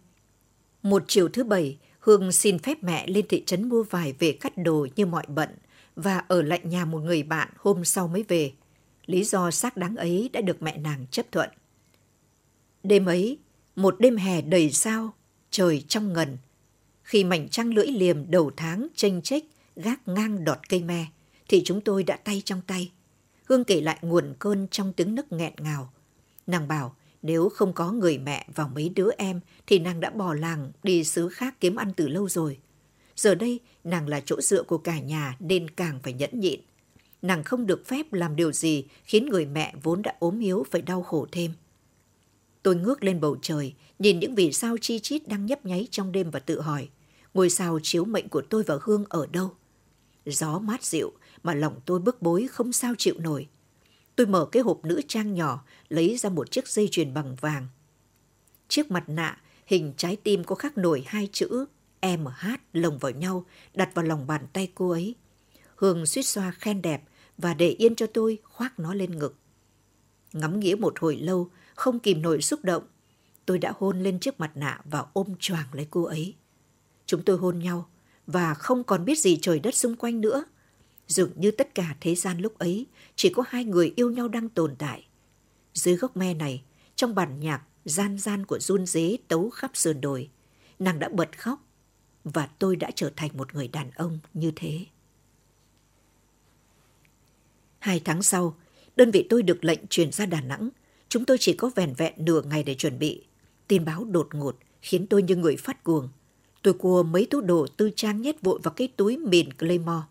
Một 0.83 1.03
chiều 1.07 1.29
thứ 1.29 1.43
bảy, 1.43 1.77
Hương 1.99 2.31
xin 2.31 2.59
phép 2.59 2.83
mẹ 2.83 3.07
lên 3.07 3.25
thị 3.29 3.43
trấn 3.45 3.69
mua 3.69 3.83
vải 3.83 4.13
về 4.19 4.37
cắt 4.41 4.57
đồ 4.57 4.87
như 4.95 5.05
mọi 5.05 5.25
bận 5.27 5.49
và 5.95 6.17
ở 6.17 6.41
lại 6.41 6.61
nhà 6.63 6.85
một 6.85 6.99
người 6.99 7.23
bạn 7.23 7.49
hôm 7.57 7.85
sau 7.85 8.07
mới 8.07 8.23
về. 8.27 8.51
Lý 9.05 9.23
do 9.23 9.51
xác 9.51 9.77
đáng 9.77 9.95
ấy 9.95 10.29
đã 10.33 10.41
được 10.41 10.61
mẹ 10.61 10.77
nàng 10.77 11.05
chấp 11.11 11.25
thuận. 11.31 11.49
Đêm 12.83 13.05
ấy, 13.05 13.37
một 13.75 13.95
đêm 13.99 14.17
hè 14.17 14.41
đầy 14.41 14.71
sao, 14.71 15.13
trời 15.51 15.83
trong 15.87 16.13
ngần. 16.13 16.37
Khi 17.03 17.23
mảnh 17.23 17.49
trăng 17.49 17.73
lưỡi 17.73 17.87
liềm 17.87 18.31
đầu 18.31 18.51
tháng 18.57 18.87
tranh 18.95 19.21
trách 19.21 19.43
gác 19.75 20.07
ngang 20.07 20.43
đọt 20.43 20.69
cây 20.69 20.83
me, 20.83 21.05
thì 21.47 21.61
chúng 21.65 21.81
tôi 21.81 22.03
đã 22.03 22.17
tay 22.17 22.41
trong 22.45 22.61
tay. 22.67 22.91
Hương 23.45 23.63
kể 23.63 23.81
lại 23.81 23.97
nguồn 24.01 24.33
cơn 24.39 24.67
trong 24.67 24.93
tiếng 24.93 25.15
nức 25.15 25.31
nghẹn 25.31 25.53
ngào. 25.57 25.93
Nàng 26.47 26.67
bảo 26.67 26.95
nếu 27.21 27.49
không 27.49 27.73
có 27.73 27.91
người 27.91 28.17
mẹ 28.17 28.47
và 28.55 28.67
mấy 28.67 28.89
đứa 28.89 29.09
em 29.17 29.39
thì 29.67 29.79
nàng 29.79 29.99
đã 29.99 30.09
bỏ 30.09 30.33
làng 30.33 30.71
đi 30.83 31.03
xứ 31.03 31.29
khác 31.29 31.55
kiếm 31.59 31.75
ăn 31.75 31.93
từ 31.95 32.07
lâu 32.07 32.29
rồi. 32.29 32.59
Giờ 33.15 33.35
đây 33.35 33.59
nàng 33.83 34.07
là 34.07 34.21
chỗ 34.25 34.41
dựa 34.41 34.63
của 34.63 34.77
cả 34.77 34.99
nhà 34.99 35.37
nên 35.39 35.69
càng 35.69 35.99
phải 36.03 36.13
nhẫn 36.13 36.39
nhịn. 36.39 36.59
Nàng 37.21 37.43
không 37.43 37.65
được 37.65 37.87
phép 37.87 38.13
làm 38.13 38.35
điều 38.35 38.51
gì 38.51 38.85
khiến 39.03 39.25
người 39.25 39.45
mẹ 39.45 39.73
vốn 39.83 40.01
đã 40.01 40.15
ốm 40.19 40.39
yếu 40.39 40.65
phải 40.71 40.81
đau 40.81 41.03
khổ 41.03 41.27
thêm. 41.31 41.51
Tôi 42.63 42.75
ngước 42.75 43.03
lên 43.03 43.21
bầu 43.21 43.37
trời, 43.41 43.73
nhìn 43.99 44.19
những 44.19 44.35
vì 44.35 44.51
sao 44.51 44.77
chi 44.81 44.99
chít 44.99 45.27
đang 45.27 45.45
nhấp 45.45 45.65
nháy 45.65 45.87
trong 45.91 46.11
đêm 46.11 46.31
và 46.31 46.39
tự 46.39 46.61
hỏi, 46.61 46.89
ngôi 47.33 47.49
sao 47.49 47.79
chiếu 47.83 48.05
mệnh 48.05 48.29
của 48.29 48.41
tôi 48.49 48.63
và 48.63 48.77
Hương 48.81 49.05
ở 49.09 49.25
đâu? 49.31 49.51
Gió 50.25 50.59
mát 50.59 50.83
dịu 50.83 51.11
mà 51.43 51.53
lòng 51.53 51.79
tôi 51.85 51.99
bức 51.99 52.21
bối 52.21 52.47
không 52.51 52.73
sao 52.73 52.93
chịu 52.97 53.15
nổi. 53.19 53.47
Tôi 54.15 54.27
mở 54.27 54.45
cái 54.51 54.63
hộp 54.63 54.85
nữ 54.85 55.01
trang 55.07 55.33
nhỏ, 55.33 55.65
lấy 55.89 56.17
ra 56.17 56.29
một 56.29 56.51
chiếc 56.51 56.67
dây 56.67 56.87
chuyền 56.91 57.13
bằng 57.13 57.35
vàng. 57.35 57.67
Chiếc 58.67 58.91
mặt 58.91 59.09
nạ, 59.09 59.41
hình 59.65 59.93
trái 59.97 60.15
tim 60.15 60.43
có 60.43 60.55
khắc 60.55 60.77
nổi 60.77 61.03
hai 61.07 61.29
chữ 61.31 61.65
MH 62.03 62.45
lồng 62.73 62.97
vào 62.97 63.11
nhau, 63.11 63.45
đặt 63.73 63.89
vào 63.93 64.05
lòng 64.05 64.27
bàn 64.27 64.47
tay 64.53 64.71
cô 64.75 64.89
ấy. 64.89 65.15
Hương 65.75 66.05
suýt 66.05 66.23
xoa 66.23 66.51
khen 66.51 66.81
đẹp 66.81 67.03
và 67.37 67.53
để 67.53 67.69
yên 67.69 67.95
cho 67.95 68.07
tôi 68.07 68.37
khoác 68.43 68.79
nó 68.79 68.93
lên 68.93 69.17
ngực. 69.17 69.35
Ngắm 70.33 70.59
nghĩa 70.59 70.75
một 70.75 70.99
hồi 70.99 71.15
lâu, 71.15 71.49
không 71.75 71.99
kìm 71.99 72.21
nổi 72.21 72.41
xúc 72.41 72.63
động. 72.63 72.83
Tôi 73.45 73.57
đã 73.57 73.73
hôn 73.79 74.03
lên 74.03 74.19
chiếc 74.19 74.39
mặt 74.39 74.51
nạ 74.55 74.81
và 74.85 75.05
ôm 75.13 75.27
choàng 75.39 75.65
lấy 75.73 75.87
cô 75.91 76.03
ấy. 76.03 76.35
Chúng 77.05 77.23
tôi 77.23 77.37
hôn 77.37 77.59
nhau 77.59 77.89
và 78.27 78.53
không 78.53 78.83
còn 78.83 79.05
biết 79.05 79.19
gì 79.19 79.37
trời 79.41 79.59
đất 79.59 79.75
xung 79.75 79.95
quanh 79.95 80.21
nữa. 80.21 80.45
Dường 81.07 81.31
như 81.35 81.51
tất 81.51 81.75
cả 81.75 81.95
thế 82.01 82.15
gian 82.15 82.39
lúc 82.39 82.59
ấy 82.59 82.85
chỉ 83.15 83.29
có 83.29 83.43
hai 83.47 83.65
người 83.65 83.93
yêu 83.95 84.11
nhau 84.11 84.27
đang 84.27 84.49
tồn 84.49 84.75
tại. 84.75 85.05
Dưới 85.73 85.95
gốc 85.95 86.17
me 86.17 86.33
này, 86.33 86.63
trong 86.95 87.15
bản 87.15 87.39
nhạc 87.39 87.61
gian 87.85 88.19
gian 88.19 88.45
của 88.45 88.59
run 88.59 88.85
dế 88.85 89.17
tấu 89.27 89.49
khắp 89.49 89.71
sườn 89.73 90.01
đồi, 90.01 90.29
nàng 90.79 90.99
đã 90.99 91.09
bật 91.09 91.37
khóc 91.37 91.65
và 92.23 92.49
tôi 92.59 92.75
đã 92.75 92.91
trở 92.95 93.11
thành 93.15 93.29
một 93.33 93.55
người 93.55 93.67
đàn 93.67 93.91
ông 93.91 94.19
như 94.33 94.51
thế. 94.55 94.85
Hai 97.79 98.01
tháng 98.05 98.23
sau, 98.23 98.55
đơn 98.95 99.11
vị 99.11 99.27
tôi 99.29 99.43
được 99.43 99.65
lệnh 99.65 99.79
chuyển 99.89 100.11
ra 100.11 100.25
Đà 100.25 100.41
Nẵng. 100.41 100.69
Chúng 101.09 101.25
tôi 101.25 101.37
chỉ 101.39 101.53
có 101.53 101.69
vẻn 101.75 101.93
vẹn 101.97 102.13
nửa 102.17 102.41
ngày 102.41 102.63
để 102.63 102.75
chuẩn 102.75 102.99
bị. 102.99 103.23
Tin 103.67 103.85
báo 103.85 104.03
đột 104.03 104.29
ngột 104.33 104.57
khiến 104.81 105.07
tôi 105.07 105.23
như 105.23 105.35
người 105.35 105.55
phát 105.55 105.83
cuồng. 105.83 106.09
Tôi 106.61 106.73
cua 106.73 107.03
mấy 107.03 107.27
túi 107.29 107.41
đồ 107.41 107.67
tư 107.77 107.89
trang 107.95 108.21
nhét 108.21 108.41
vội 108.41 108.59
vào 108.63 108.73
cái 108.73 108.87
túi 108.87 109.17
mìn 109.17 109.53
Claymore. 109.53 110.07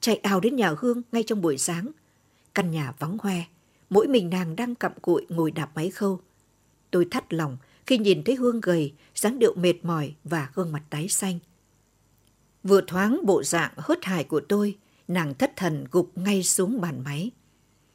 Chạy 0.00 0.16
ào 0.16 0.40
đến 0.40 0.56
nhà 0.56 0.74
Hương 0.78 1.02
ngay 1.12 1.22
trong 1.22 1.40
buổi 1.40 1.58
sáng. 1.58 1.88
Căn 2.54 2.70
nhà 2.70 2.92
vắng 2.98 3.16
hoe, 3.20 3.44
mỗi 3.90 4.08
mình 4.08 4.30
nàng 4.30 4.56
đang 4.56 4.74
cặm 4.74 4.92
cụi 5.02 5.26
ngồi 5.28 5.50
đạp 5.50 5.70
máy 5.74 5.90
khâu. 5.90 6.20
Tôi 6.90 7.06
thắt 7.10 7.32
lòng 7.32 7.56
khi 7.86 7.98
nhìn 7.98 8.22
thấy 8.24 8.34
Hương 8.34 8.60
gầy, 8.60 8.92
dáng 9.14 9.38
điệu 9.38 9.54
mệt 9.54 9.84
mỏi 9.84 10.14
và 10.24 10.50
gương 10.54 10.72
mặt 10.72 10.82
tái 10.90 11.08
xanh. 11.08 11.38
Vừa 12.62 12.80
thoáng 12.86 13.20
bộ 13.24 13.42
dạng 13.42 13.72
hớt 13.76 14.04
hải 14.04 14.24
của 14.24 14.40
tôi, 14.40 14.76
nàng 15.08 15.34
thất 15.34 15.52
thần 15.56 15.84
gục 15.90 16.18
ngay 16.18 16.42
xuống 16.42 16.80
bàn 16.80 17.04
máy. 17.04 17.30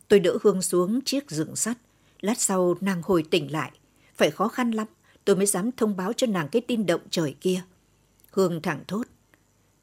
Tôi 0.08 0.19
đỡ 0.19 0.38
Hương 0.43 0.62
xuống 0.62 1.01
chiếc 1.01 1.32
giường 1.32 1.56
sắt. 1.56 1.77
Lát 2.19 2.41
sau 2.41 2.75
nàng 2.82 3.01
hồi 3.01 3.23
tỉnh 3.32 3.51
lại. 3.51 3.71
Phải 4.15 4.32
khó 4.32 4.47
khăn 4.47 4.71
lắm, 4.71 4.88
tôi 5.25 5.36
mới 5.36 5.45
dám 5.45 5.71
thông 5.71 5.97
báo 5.97 6.13
cho 6.13 6.27
nàng 6.27 6.47
cái 6.49 6.62
tin 6.62 6.86
động 6.86 7.01
trời 7.10 7.36
kia. 7.41 7.62
Hương 8.32 8.62
thẳng 8.62 8.84
thốt. 8.88 9.08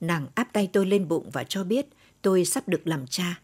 Nàng 0.01 0.27
áp 0.35 0.49
tay 0.53 0.71
tôi 0.73 0.87
lên 0.87 1.09
bụng 1.09 1.31
và 1.33 1.45
cho 1.45 1.65
biết 1.65 1.87
tôi 2.23 2.45
sắp 2.45 2.69
được 2.69 2.87
làm 2.87 3.07
cha. 3.07 3.41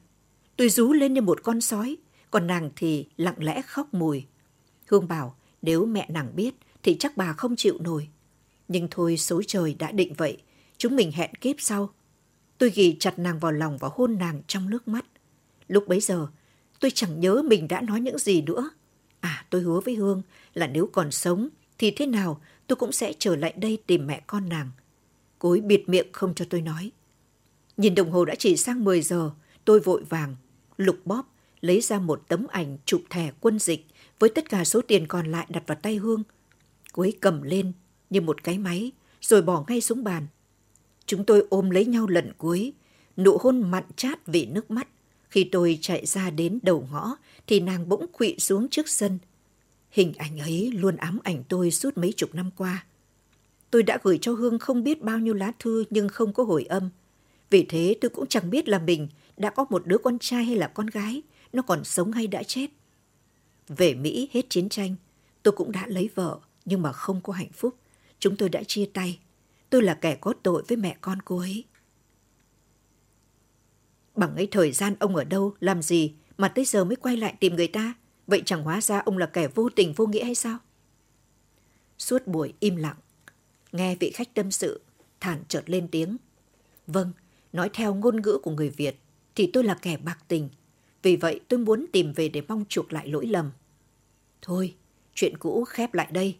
Tôi 0.56 0.68
rú 0.68 0.92
lên 0.92 1.14
như 1.14 1.20
một 1.20 1.42
con 1.42 1.60
sói, 1.60 1.96
còn 2.30 2.46
nàng 2.46 2.70
thì 2.76 3.06
lặng 3.16 3.44
lẽ 3.44 3.62
khóc 3.62 3.94
mùi. 3.94 4.24
Hương 4.86 5.08
bảo 5.08 5.36
nếu 5.64 5.86
mẹ 5.86 6.06
nàng 6.10 6.36
biết 6.36 6.54
thì 6.82 6.96
chắc 6.98 7.16
bà 7.16 7.32
không 7.32 7.56
chịu 7.56 7.78
nổi. 7.80 8.08
Nhưng 8.68 8.88
thôi 8.90 9.16
số 9.16 9.42
trời 9.46 9.74
đã 9.78 9.92
định 9.92 10.14
vậy, 10.14 10.38
chúng 10.78 10.96
mình 10.96 11.12
hẹn 11.12 11.34
kiếp 11.34 11.56
sau. 11.58 11.90
Tôi 12.58 12.70
ghi 12.70 12.96
chặt 13.00 13.18
nàng 13.18 13.38
vào 13.38 13.52
lòng 13.52 13.78
và 13.78 13.88
hôn 13.92 14.18
nàng 14.18 14.42
trong 14.46 14.70
nước 14.70 14.88
mắt. 14.88 15.04
Lúc 15.68 15.88
bấy 15.88 16.00
giờ, 16.00 16.26
tôi 16.80 16.90
chẳng 16.90 17.20
nhớ 17.20 17.42
mình 17.44 17.68
đã 17.68 17.80
nói 17.80 18.00
những 18.00 18.18
gì 18.18 18.42
nữa. 18.42 18.70
À, 19.20 19.46
tôi 19.50 19.60
hứa 19.60 19.80
với 19.80 19.94
Hương 19.94 20.22
là 20.54 20.66
nếu 20.66 20.86
còn 20.86 21.10
sống 21.10 21.48
thì 21.78 21.90
thế 21.90 22.06
nào 22.06 22.40
tôi 22.66 22.76
cũng 22.76 22.92
sẽ 22.92 23.12
trở 23.18 23.36
lại 23.36 23.54
đây 23.56 23.78
tìm 23.86 24.06
mẹ 24.06 24.22
con 24.26 24.48
nàng. 24.48 24.70
Cô 25.38 25.50
ấy 25.50 25.60
bịt 25.60 25.88
miệng 25.88 26.12
không 26.12 26.34
cho 26.34 26.44
tôi 26.50 26.60
nói. 26.60 26.90
Nhìn 27.76 27.94
đồng 27.94 28.10
hồ 28.10 28.24
đã 28.24 28.34
chỉ 28.34 28.56
sang 28.56 28.84
10 28.84 29.02
giờ, 29.02 29.30
tôi 29.64 29.80
vội 29.80 30.04
vàng, 30.08 30.36
lục 30.76 30.96
bóp, 31.04 31.22
lấy 31.60 31.80
ra 31.80 31.98
một 31.98 32.22
tấm 32.28 32.46
ảnh 32.50 32.78
chụp 32.84 33.02
thẻ 33.10 33.32
quân 33.40 33.58
dịch 33.58 33.86
với 34.18 34.30
tất 34.30 34.48
cả 34.48 34.64
số 34.64 34.80
tiền 34.88 35.06
còn 35.06 35.26
lại 35.26 35.46
đặt 35.48 35.62
vào 35.66 35.78
tay 35.82 35.96
Hương. 35.96 36.22
Cô 36.92 37.02
ấy 37.02 37.16
cầm 37.20 37.42
lên 37.42 37.72
như 38.10 38.20
một 38.20 38.44
cái 38.44 38.58
máy, 38.58 38.92
rồi 39.20 39.42
bỏ 39.42 39.64
ngay 39.68 39.80
xuống 39.80 40.04
bàn. 40.04 40.26
Chúng 41.06 41.24
tôi 41.24 41.46
ôm 41.50 41.70
lấy 41.70 41.86
nhau 41.86 42.06
lần 42.06 42.32
cuối, 42.38 42.72
nụ 43.16 43.38
hôn 43.40 43.70
mặn 43.70 43.84
chát 43.96 44.26
vì 44.26 44.46
nước 44.46 44.70
mắt. 44.70 44.88
Khi 45.28 45.48
tôi 45.52 45.78
chạy 45.80 46.06
ra 46.06 46.30
đến 46.30 46.58
đầu 46.62 46.88
ngõ, 46.92 47.16
thì 47.46 47.60
nàng 47.60 47.88
bỗng 47.88 48.06
quỵ 48.12 48.38
xuống 48.38 48.68
trước 48.68 48.88
sân. 48.88 49.18
Hình 49.90 50.12
ảnh 50.18 50.38
ấy 50.38 50.70
luôn 50.74 50.96
ám 50.96 51.18
ảnh 51.22 51.44
tôi 51.48 51.70
suốt 51.70 51.98
mấy 51.98 52.12
chục 52.12 52.34
năm 52.34 52.50
qua. 52.56 52.86
Tôi 53.70 53.82
đã 53.82 53.98
gửi 54.02 54.18
cho 54.20 54.32
Hương 54.32 54.58
không 54.58 54.84
biết 54.84 55.02
bao 55.02 55.18
nhiêu 55.18 55.34
lá 55.34 55.52
thư 55.58 55.84
nhưng 55.90 56.08
không 56.08 56.32
có 56.32 56.44
hồi 56.44 56.64
âm. 56.64 56.90
Vì 57.50 57.66
thế 57.68 57.96
tôi 58.00 58.08
cũng 58.08 58.26
chẳng 58.26 58.50
biết 58.50 58.68
là 58.68 58.78
mình 58.78 59.08
đã 59.36 59.50
có 59.50 59.66
một 59.70 59.86
đứa 59.86 59.98
con 59.98 60.18
trai 60.18 60.44
hay 60.44 60.56
là 60.56 60.66
con 60.66 60.86
gái, 60.86 61.22
nó 61.52 61.62
còn 61.62 61.84
sống 61.84 62.12
hay 62.12 62.26
đã 62.26 62.42
chết. 62.42 62.66
Về 63.68 63.94
Mỹ 63.94 64.28
hết 64.32 64.50
chiến 64.50 64.68
tranh, 64.68 64.96
tôi 65.42 65.52
cũng 65.52 65.72
đã 65.72 65.86
lấy 65.86 66.10
vợ 66.14 66.38
nhưng 66.64 66.82
mà 66.82 66.92
không 66.92 67.20
có 67.20 67.32
hạnh 67.32 67.52
phúc. 67.52 67.76
Chúng 68.18 68.36
tôi 68.36 68.48
đã 68.48 68.62
chia 68.62 68.86
tay. 68.94 69.18
Tôi 69.70 69.82
là 69.82 69.94
kẻ 69.94 70.16
có 70.20 70.34
tội 70.42 70.62
với 70.68 70.76
mẹ 70.76 70.96
con 71.00 71.22
cô 71.22 71.38
ấy. 71.38 71.64
Bằng 74.16 74.36
ấy 74.36 74.48
thời 74.50 74.72
gian 74.72 74.94
ông 75.00 75.16
ở 75.16 75.24
đâu, 75.24 75.54
làm 75.60 75.82
gì 75.82 76.12
mà 76.38 76.48
tới 76.48 76.64
giờ 76.64 76.84
mới 76.84 76.96
quay 76.96 77.16
lại 77.16 77.34
tìm 77.40 77.56
người 77.56 77.68
ta? 77.68 77.94
Vậy 78.26 78.42
chẳng 78.46 78.62
hóa 78.62 78.80
ra 78.80 78.98
ông 78.98 79.18
là 79.18 79.26
kẻ 79.26 79.48
vô 79.48 79.68
tình 79.68 79.92
vô 79.92 80.06
nghĩa 80.06 80.24
hay 80.24 80.34
sao? 80.34 80.58
Suốt 81.98 82.26
buổi 82.26 82.52
im 82.60 82.76
lặng, 82.76 82.96
nghe 83.72 83.96
vị 83.96 84.10
khách 84.14 84.34
tâm 84.34 84.50
sự, 84.50 84.80
thản 85.20 85.42
chợt 85.48 85.62
lên 85.66 85.88
tiếng. 85.88 86.16
Vâng, 86.86 87.12
nói 87.52 87.70
theo 87.72 87.94
ngôn 87.94 88.22
ngữ 88.22 88.38
của 88.42 88.50
người 88.50 88.70
Việt, 88.70 88.98
thì 89.34 89.50
tôi 89.52 89.64
là 89.64 89.78
kẻ 89.82 89.96
bạc 89.96 90.18
tình. 90.28 90.48
Vì 91.04 91.16
vậy 91.16 91.40
tôi 91.48 91.60
muốn 91.60 91.86
tìm 91.92 92.12
về 92.12 92.28
để 92.28 92.42
mong 92.48 92.64
chuộc 92.68 92.92
lại 92.92 93.08
lỗi 93.08 93.26
lầm. 93.26 93.50
Thôi, 94.42 94.74
chuyện 95.14 95.38
cũ 95.38 95.64
khép 95.64 95.94
lại 95.94 96.08
đây. 96.12 96.36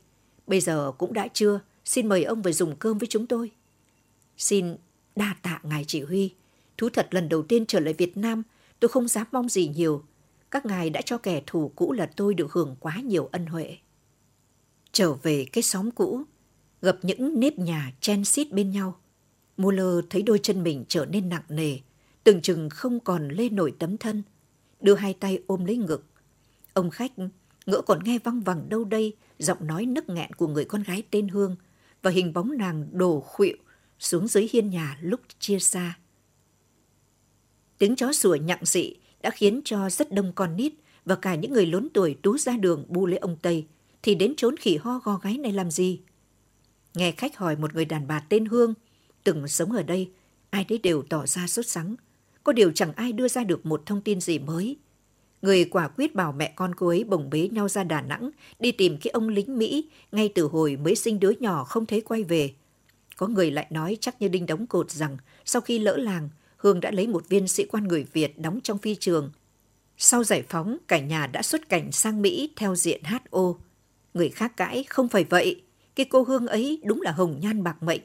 Bây 0.46 0.60
giờ 0.60 0.92
cũng 0.98 1.12
đã 1.12 1.28
trưa, 1.28 1.60
xin 1.84 2.08
mời 2.08 2.24
ông 2.24 2.42
về 2.42 2.52
dùng 2.52 2.76
cơm 2.76 2.98
với 2.98 3.06
chúng 3.06 3.26
tôi. 3.26 3.50
Xin 4.36 4.76
đa 5.16 5.36
tạ 5.42 5.60
ngài 5.62 5.84
chỉ 5.84 6.02
huy. 6.02 6.34
Thú 6.78 6.88
thật 6.88 7.08
lần 7.10 7.28
đầu 7.28 7.42
tiên 7.42 7.66
trở 7.66 7.80
lại 7.80 7.94
Việt 7.94 8.16
Nam, 8.16 8.42
tôi 8.80 8.88
không 8.88 9.08
dám 9.08 9.26
mong 9.32 9.48
gì 9.48 9.68
nhiều. 9.68 10.04
Các 10.50 10.66
ngài 10.66 10.90
đã 10.90 11.00
cho 11.00 11.18
kẻ 11.18 11.42
thù 11.46 11.72
cũ 11.76 11.92
là 11.92 12.06
tôi 12.16 12.34
được 12.34 12.52
hưởng 12.52 12.76
quá 12.80 13.00
nhiều 13.04 13.28
ân 13.32 13.46
huệ. 13.46 13.76
Trở 14.92 15.12
về 15.12 15.46
cái 15.52 15.62
xóm 15.62 15.90
cũ, 15.90 16.22
gặp 16.82 16.98
những 17.02 17.40
nếp 17.40 17.58
nhà 17.58 17.92
chen 18.00 18.24
xít 18.24 18.52
bên 18.52 18.70
nhau. 18.70 19.00
Muller 19.56 20.04
thấy 20.10 20.22
đôi 20.22 20.38
chân 20.42 20.62
mình 20.62 20.84
trở 20.88 21.06
nên 21.06 21.28
nặng 21.28 21.44
nề, 21.48 21.78
từng 22.24 22.42
chừng 22.42 22.70
không 22.70 23.00
còn 23.00 23.28
lê 23.28 23.48
nổi 23.48 23.74
tấm 23.78 23.96
thân, 23.96 24.22
đưa 24.84 24.94
hai 24.94 25.14
tay 25.14 25.38
ôm 25.46 25.64
lấy 25.64 25.76
ngực. 25.76 26.04
Ông 26.72 26.90
khách 26.90 27.12
ngỡ 27.66 27.80
còn 27.86 28.04
nghe 28.04 28.18
văng 28.18 28.40
vẳng 28.40 28.68
đâu 28.68 28.84
đây 28.84 29.16
giọng 29.38 29.66
nói 29.66 29.86
nức 29.86 30.08
nghẹn 30.08 30.32
của 30.32 30.48
người 30.48 30.64
con 30.64 30.82
gái 30.82 31.02
tên 31.10 31.28
Hương 31.28 31.56
và 32.02 32.10
hình 32.10 32.32
bóng 32.32 32.56
nàng 32.56 32.88
đổ 32.92 33.20
khuỵu 33.20 33.56
xuống 33.98 34.28
dưới 34.28 34.48
hiên 34.52 34.70
nhà 34.70 34.98
lúc 35.00 35.20
chia 35.38 35.58
xa. 35.58 35.98
Tiếng 37.78 37.96
chó 37.96 38.12
sủa 38.12 38.34
nhặng 38.34 38.64
dị 38.64 38.94
đã 39.22 39.30
khiến 39.30 39.60
cho 39.64 39.90
rất 39.90 40.12
đông 40.12 40.32
con 40.32 40.56
nít 40.56 40.72
và 41.04 41.16
cả 41.16 41.34
những 41.34 41.52
người 41.52 41.66
lớn 41.66 41.88
tuổi 41.94 42.16
tú 42.22 42.38
ra 42.38 42.56
đường 42.56 42.84
bu 42.88 43.06
lấy 43.06 43.18
ông 43.18 43.36
Tây 43.42 43.66
thì 44.02 44.14
đến 44.14 44.34
trốn 44.36 44.56
khỉ 44.56 44.76
ho 44.76 45.00
go 45.04 45.16
gáy 45.22 45.38
này 45.38 45.52
làm 45.52 45.70
gì? 45.70 46.00
Nghe 46.94 47.12
khách 47.12 47.36
hỏi 47.36 47.56
một 47.56 47.74
người 47.74 47.84
đàn 47.84 48.06
bà 48.06 48.20
tên 48.20 48.46
Hương 48.46 48.74
từng 49.24 49.48
sống 49.48 49.72
ở 49.72 49.82
đây, 49.82 50.10
ai 50.50 50.64
đấy 50.64 50.78
đều 50.78 51.02
tỏ 51.02 51.26
ra 51.26 51.46
sốt 51.46 51.66
sắng. 51.66 51.96
Có 52.44 52.52
điều 52.52 52.72
chẳng 52.72 52.92
ai 52.92 53.12
đưa 53.12 53.28
ra 53.28 53.44
được 53.44 53.66
một 53.66 53.82
thông 53.86 54.00
tin 54.00 54.20
gì 54.20 54.38
mới. 54.38 54.76
Người 55.42 55.64
quả 55.64 55.88
quyết 55.88 56.14
bảo 56.14 56.32
mẹ 56.32 56.52
con 56.56 56.74
cô 56.74 56.88
ấy 56.88 57.04
bồng 57.04 57.30
bế 57.30 57.48
nhau 57.48 57.68
ra 57.68 57.84
Đà 57.84 58.00
Nẵng 58.00 58.30
đi 58.58 58.72
tìm 58.72 58.98
cái 58.98 59.10
ông 59.10 59.28
lính 59.28 59.58
Mỹ 59.58 59.88
ngay 60.12 60.32
từ 60.34 60.42
hồi 60.42 60.76
mới 60.76 60.94
sinh 60.94 61.20
đứa 61.20 61.32
nhỏ 61.40 61.64
không 61.64 61.86
thấy 61.86 62.00
quay 62.00 62.22
về. 62.22 62.54
Có 63.16 63.26
người 63.26 63.50
lại 63.50 63.66
nói 63.70 63.96
chắc 64.00 64.22
như 64.22 64.28
đinh 64.28 64.46
đóng 64.46 64.66
cột 64.66 64.90
rằng 64.90 65.16
sau 65.44 65.62
khi 65.62 65.78
lỡ 65.78 65.96
làng, 65.96 66.28
Hương 66.56 66.80
đã 66.80 66.90
lấy 66.90 67.06
một 67.06 67.28
viên 67.28 67.48
sĩ 67.48 67.66
quan 67.66 67.88
người 67.88 68.06
Việt 68.12 68.38
đóng 68.38 68.60
trong 68.62 68.78
phi 68.78 68.94
trường. 68.94 69.30
Sau 69.98 70.24
giải 70.24 70.42
phóng, 70.48 70.76
cả 70.88 70.98
nhà 70.98 71.26
đã 71.26 71.42
xuất 71.42 71.68
cảnh 71.68 71.92
sang 71.92 72.22
Mỹ 72.22 72.50
theo 72.56 72.74
diện 72.76 73.02
HO. 73.04 73.54
Người 74.14 74.28
khác 74.28 74.56
cãi 74.56 74.84
không 74.88 75.08
phải 75.08 75.24
vậy, 75.24 75.62
cái 75.96 76.06
cô 76.10 76.22
Hương 76.22 76.46
ấy 76.46 76.80
đúng 76.84 77.02
là 77.02 77.12
hồng 77.12 77.40
nhan 77.40 77.62
bạc 77.62 77.82
mệnh. 77.82 78.00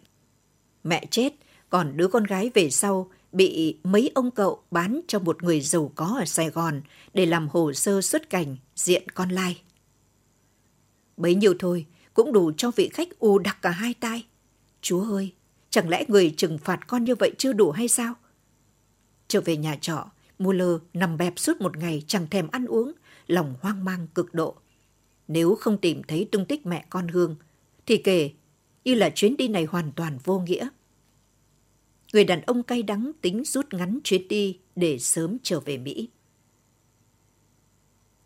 Mẹ 0.83 1.05
chết, 1.11 1.33
còn 1.69 1.97
đứa 1.97 2.07
con 2.07 2.23
gái 2.23 2.51
về 2.53 2.69
sau 2.69 3.11
bị 3.31 3.77
mấy 3.83 4.11
ông 4.15 4.31
cậu 4.31 4.63
bán 4.71 5.01
cho 5.07 5.19
một 5.19 5.43
người 5.43 5.61
giàu 5.61 5.91
có 5.95 6.15
ở 6.19 6.25
Sài 6.25 6.49
Gòn 6.49 6.81
để 7.13 7.25
làm 7.25 7.49
hồ 7.49 7.73
sơ 7.73 8.01
xuất 8.01 8.29
cảnh 8.29 8.57
diện 8.75 9.09
con 9.09 9.29
lai. 9.29 9.61
Bấy 11.17 11.35
nhiêu 11.35 11.53
thôi 11.59 11.85
cũng 12.13 12.33
đủ 12.33 12.51
cho 12.57 12.71
vị 12.71 12.89
khách 12.93 13.19
ù 13.19 13.39
đặc 13.39 13.57
cả 13.61 13.69
hai 13.69 13.93
tai. 13.93 14.25
Chúa 14.81 15.15
ơi, 15.15 15.33
chẳng 15.69 15.89
lẽ 15.89 16.05
người 16.07 16.33
trừng 16.37 16.57
phạt 16.57 16.87
con 16.87 17.03
như 17.03 17.15
vậy 17.15 17.31
chưa 17.37 17.53
đủ 17.53 17.71
hay 17.71 17.87
sao? 17.87 18.13
Trở 19.27 19.41
về 19.41 19.57
nhà 19.57 19.77
trọ, 19.81 20.05
Muller 20.39 20.75
nằm 20.93 21.17
bẹp 21.17 21.39
suốt 21.39 21.61
một 21.61 21.77
ngày 21.77 22.03
chẳng 22.07 22.27
thèm 22.27 22.47
ăn 22.51 22.65
uống, 22.65 22.91
lòng 23.27 23.55
hoang 23.61 23.85
mang 23.85 24.07
cực 24.15 24.33
độ. 24.33 24.55
Nếu 25.27 25.55
không 25.55 25.77
tìm 25.77 26.01
thấy 26.07 26.27
tung 26.31 26.45
tích 26.45 26.65
mẹ 26.65 26.85
con 26.89 27.07
Hương, 27.07 27.35
thì 27.85 27.97
kể 27.97 28.31
như 28.83 28.93
là 28.93 29.09
chuyến 29.09 29.37
đi 29.37 29.47
này 29.47 29.65
hoàn 29.65 29.91
toàn 29.91 30.17
vô 30.23 30.39
nghĩa. 30.39 30.69
Người 32.13 32.23
đàn 32.23 32.41
ông 32.41 32.63
cay 32.63 32.83
đắng 32.83 33.11
tính 33.21 33.43
rút 33.45 33.73
ngắn 33.73 33.99
chuyến 34.03 34.27
đi 34.27 34.59
để 34.75 34.99
sớm 34.99 35.37
trở 35.43 35.59
về 35.59 35.77
Mỹ. 35.77 36.09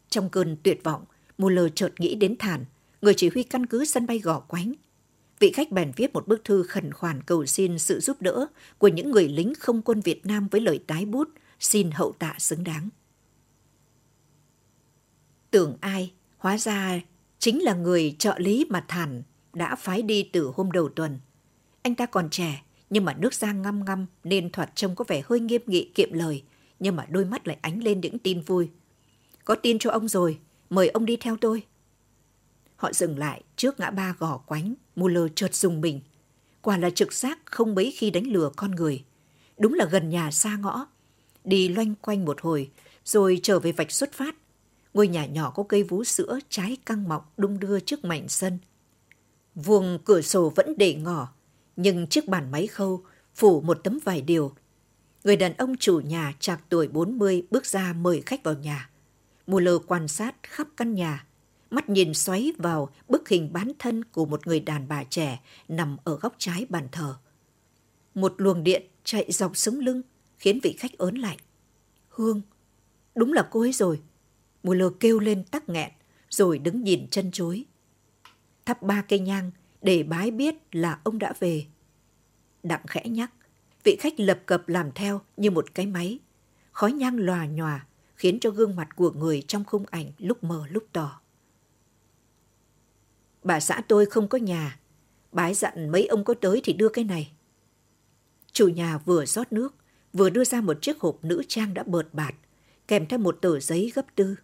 Trong 0.09 0.29
cơn 0.29 0.57
tuyệt 0.63 0.83
vọng, 0.83 1.05
Muller 1.37 1.65
chợt 1.75 1.93
nghĩ 1.97 2.15
đến 2.15 2.35
Thản, 2.39 2.65
người 3.01 3.13
chỉ 3.17 3.29
huy 3.29 3.43
căn 3.43 3.65
cứ 3.65 3.85
sân 3.85 4.07
bay 4.07 4.19
gò 4.19 4.39
quánh. 4.39 4.73
Vị 5.39 5.51
khách 5.51 5.71
bèn 5.71 5.91
viết 5.95 6.13
một 6.13 6.27
bức 6.27 6.43
thư 6.43 6.63
khẩn 6.63 6.93
khoản 6.93 7.21
cầu 7.23 7.45
xin 7.45 7.79
sự 7.79 7.99
giúp 7.99 8.21
đỡ 8.21 8.47
của 8.77 8.87
những 8.87 9.11
người 9.11 9.27
lính 9.27 9.53
không 9.59 9.81
quân 9.81 10.01
Việt 10.01 10.25
Nam 10.25 10.47
với 10.51 10.61
lời 10.61 10.83
tái 10.87 11.05
bút, 11.05 11.29
xin 11.59 11.91
hậu 11.91 12.11
tạ 12.11 12.35
xứng 12.39 12.63
đáng. 12.63 12.89
Tưởng 15.51 15.77
ai, 15.81 16.13
hóa 16.37 16.57
ra 16.57 16.99
chính 17.39 17.63
là 17.63 17.73
người 17.73 18.15
trợ 18.19 18.35
lý 18.37 18.65
mà 18.69 18.85
Thản 18.87 19.23
đã 19.53 19.75
phái 19.75 20.01
đi 20.01 20.29
từ 20.33 20.51
hôm 20.55 20.71
đầu 20.71 20.89
tuần. 20.89 21.19
Anh 21.81 21.95
ta 21.95 22.05
còn 22.05 22.29
trẻ, 22.29 22.63
nhưng 22.93 23.05
mà 23.05 23.13
nước 23.13 23.33
da 23.33 23.51
ngăm 23.51 23.85
ngăm 23.85 24.05
nên 24.23 24.49
thoạt 24.49 24.75
trông 24.75 24.95
có 24.95 25.05
vẻ 25.07 25.21
hơi 25.25 25.39
nghiêm 25.39 25.61
nghị 25.65 25.91
kiệm 25.95 26.13
lời, 26.13 26.43
nhưng 26.79 26.95
mà 26.95 27.05
đôi 27.09 27.25
mắt 27.25 27.47
lại 27.47 27.57
ánh 27.61 27.83
lên 27.83 28.01
những 28.01 28.19
tin 28.19 28.41
vui. 28.41 28.69
Có 29.45 29.55
tin 29.55 29.79
cho 29.79 29.91
ông 29.91 30.07
rồi, 30.07 30.39
mời 30.69 30.89
ông 30.89 31.05
đi 31.05 31.17
theo 31.17 31.37
tôi. 31.41 31.63
Họ 32.75 32.93
dừng 32.93 33.17
lại 33.17 33.41
trước 33.55 33.79
ngã 33.79 33.89
ba 33.91 34.15
gò 34.19 34.37
quánh, 34.37 34.73
Muller 34.95 35.23
chợt 35.35 35.55
dùng 35.55 35.81
mình. 35.81 36.01
Quả 36.61 36.77
là 36.77 36.89
trực 36.89 37.13
giác 37.13 37.39
không 37.45 37.75
mấy 37.75 37.93
khi 37.97 38.09
đánh 38.09 38.27
lừa 38.27 38.51
con 38.55 38.71
người. 38.71 39.03
Đúng 39.57 39.73
là 39.73 39.85
gần 39.85 40.09
nhà 40.09 40.31
xa 40.31 40.57
ngõ. 40.57 40.87
Đi 41.43 41.67
loanh 41.67 41.95
quanh 41.95 42.25
một 42.25 42.41
hồi, 42.41 42.71
rồi 43.05 43.39
trở 43.43 43.59
về 43.59 43.71
vạch 43.71 43.91
xuất 43.91 44.13
phát. 44.13 44.35
Ngôi 44.93 45.07
nhà 45.07 45.25
nhỏ 45.25 45.51
có 45.55 45.63
cây 45.63 45.83
vú 45.83 46.03
sữa 46.03 46.39
trái 46.49 46.77
căng 46.85 47.09
mọc 47.09 47.33
đung 47.37 47.59
đưa 47.59 47.79
trước 47.79 48.05
mảnh 48.05 48.27
sân. 48.27 48.57
Vuông 49.55 49.99
cửa 50.05 50.21
sổ 50.21 50.49
vẫn 50.55 50.73
để 50.77 50.95
ngỏ, 50.95 51.33
nhưng 51.75 52.07
chiếc 52.07 52.27
bàn 52.27 52.51
máy 52.51 52.67
khâu 52.67 53.03
phủ 53.35 53.61
một 53.61 53.79
tấm 53.83 53.99
vải 54.03 54.21
điều. 54.21 54.55
Người 55.23 55.35
đàn 55.35 55.53
ông 55.53 55.77
chủ 55.77 55.99
nhà 55.99 56.33
trạc 56.39 56.61
tuổi 56.69 56.87
40 56.87 57.43
bước 57.51 57.65
ra 57.65 57.93
mời 57.93 58.23
khách 58.25 58.43
vào 58.43 58.53
nhà. 58.53 58.89
Muller 59.47 59.75
quan 59.87 60.07
sát 60.07 60.35
khắp 60.43 60.67
căn 60.77 60.93
nhà, 60.93 61.25
mắt 61.69 61.89
nhìn 61.89 62.13
xoáy 62.13 62.53
vào 62.57 62.89
bức 63.07 63.29
hình 63.29 63.53
bán 63.53 63.71
thân 63.79 64.03
của 64.03 64.25
một 64.25 64.47
người 64.47 64.59
đàn 64.59 64.87
bà 64.87 65.03
trẻ 65.03 65.39
nằm 65.67 65.97
ở 66.03 66.15
góc 66.15 66.35
trái 66.37 66.65
bàn 66.69 66.87
thờ. 66.91 67.15
Một 68.15 68.33
luồng 68.37 68.63
điện 68.63 68.83
chạy 69.03 69.31
dọc 69.31 69.57
sống 69.57 69.79
lưng 69.79 70.01
khiến 70.37 70.59
vị 70.63 70.75
khách 70.79 70.97
ớn 70.97 71.15
lạnh. 71.15 71.37
Hương, 72.09 72.41
đúng 73.15 73.33
là 73.33 73.47
cô 73.51 73.59
ấy 73.59 73.73
rồi. 73.73 74.01
Muller 74.63 74.91
kêu 74.99 75.19
lên 75.19 75.43
tắc 75.43 75.69
nghẹn 75.69 75.91
rồi 76.29 76.59
đứng 76.59 76.83
nhìn 76.83 77.07
chân 77.11 77.31
chối. 77.31 77.65
Thắp 78.65 78.81
ba 78.81 79.01
cây 79.01 79.19
nhang 79.19 79.51
để 79.83 80.03
bái 80.03 80.31
biết 80.31 80.55
là 80.71 80.99
ông 81.03 81.19
đã 81.19 81.33
về. 81.39 81.65
Đặng 82.63 82.87
khẽ 82.87 83.03
nhắc, 83.05 83.31
vị 83.83 83.97
khách 83.99 84.19
lập 84.19 84.39
cập 84.45 84.69
làm 84.69 84.91
theo 84.91 85.21
như 85.37 85.51
một 85.51 85.73
cái 85.73 85.85
máy. 85.85 86.19
Khói 86.71 86.91
nhang 86.91 87.17
lòa 87.17 87.45
nhòa 87.45 87.85
khiến 88.15 88.39
cho 88.39 88.49
gương 88.49 88.75
mặt 88.75 88.95
của 88.95 89.11
người 89.11 89.43
trong 89.47 89.63
khung 89.63 89.85
ảnh 89.91 90.11
lúc 90.17 90.43
mờ 90.43 90.63
lúc 90.69 90.83
tỏ. 90.93 91.21
Bà 93.43 93.59
xã 93.59 93.81
tôi 93.87 94.05
không 94.05 94.27
có 94.27 94.37
nhà. 94.37 94.79
Bái 95.31 95.53
dặn 95.53 95.89
mấy 95.89 96.05
ông 96.05 96.23
có 96.23 96.33
tới 96.33 96.61
thì 96.63 96.73
đưa 96.73 96.89
cái 96.89 97.05
này. 97.05 97.31
Chủ 98.51 98.67
nhà 98.67 98.97
vừa 98.97 99.25
rót 99.25 99.53
nước, 99.53 99.75
vừa 100.13 100.29
đưa 100.29 100.43
ra 100.43 100.61
một 100.61 100.77
chiếc 100.81 100.99
hộp 100.99 101.23
nữ 101.23 101.43
trang 101.47 101.73
đã 101.73 101.83
bợt 101.83 102.13
bạt, 102.13 102.35
kèm 102.87 103.07
theo 103.07 103.19
một 103.19 103.37
tờ 103.41 103.59
giấy 103.59 103.91
gấp 103.95 104.15
tư. 104.15 104.35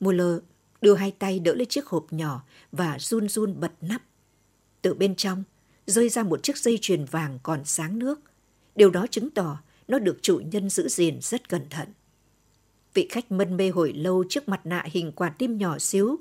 Muller 0.00 0.38
đưa 0.80 0.94
hai 0.94 1.10
tay 1.10 1.38
đỡ 1.38 1.54
lấy 1.54 1.66
chiếc 1.66 1.86
hộp 1.86 2.12
nhỏ 2.12 2.44
và 2.72 2.98
run 2.98 3.28
run 3.28 3.60
bật 3.60 3.72
nắp. 3.80 4.02
Từ 4.82 4.94
bên 4.94 5.14
trong, 5.16 5.44
rơi 5.86 6.08
ra 6.08 6.22
một 6.22 6.42
chiếc 6.42 6.58
dây 6.58 6.78
chuyền 6.80 7.04
vàng 7.04 7.38
còn 7.42 7.64
sáng 7.64 7.98
nước. 7.98 8.20
Điều 8.74 8.90
đó 8.90 9.06
chứng 9.10 9.30
tỏ 9.30 9.58
nó 9.88 9.98
được 9.98 10.18
chủ 10.22 10.40
nhân 10.52 10.70
giữ 10.70 10.88
gìn 10.88 11.18
rất 11.20 11.48
cẩn 11.48 11.68
thận. 11.70 11.88
Vị 12.94 13.06
khách 13.10 13.32
mân 13.32 13.56
mê 13.56 13.68
hồi 13.68 13.92
lâu 13.92 14.24
trước 14.28 14.48
mặt 14.48 14.66
nạ 14.66 14.84
hình 14.90 15.12
quả 15.12 15.30
tim 15.38 15.58
nhỏ 15.58 15.78
xíu, 15.78 16.16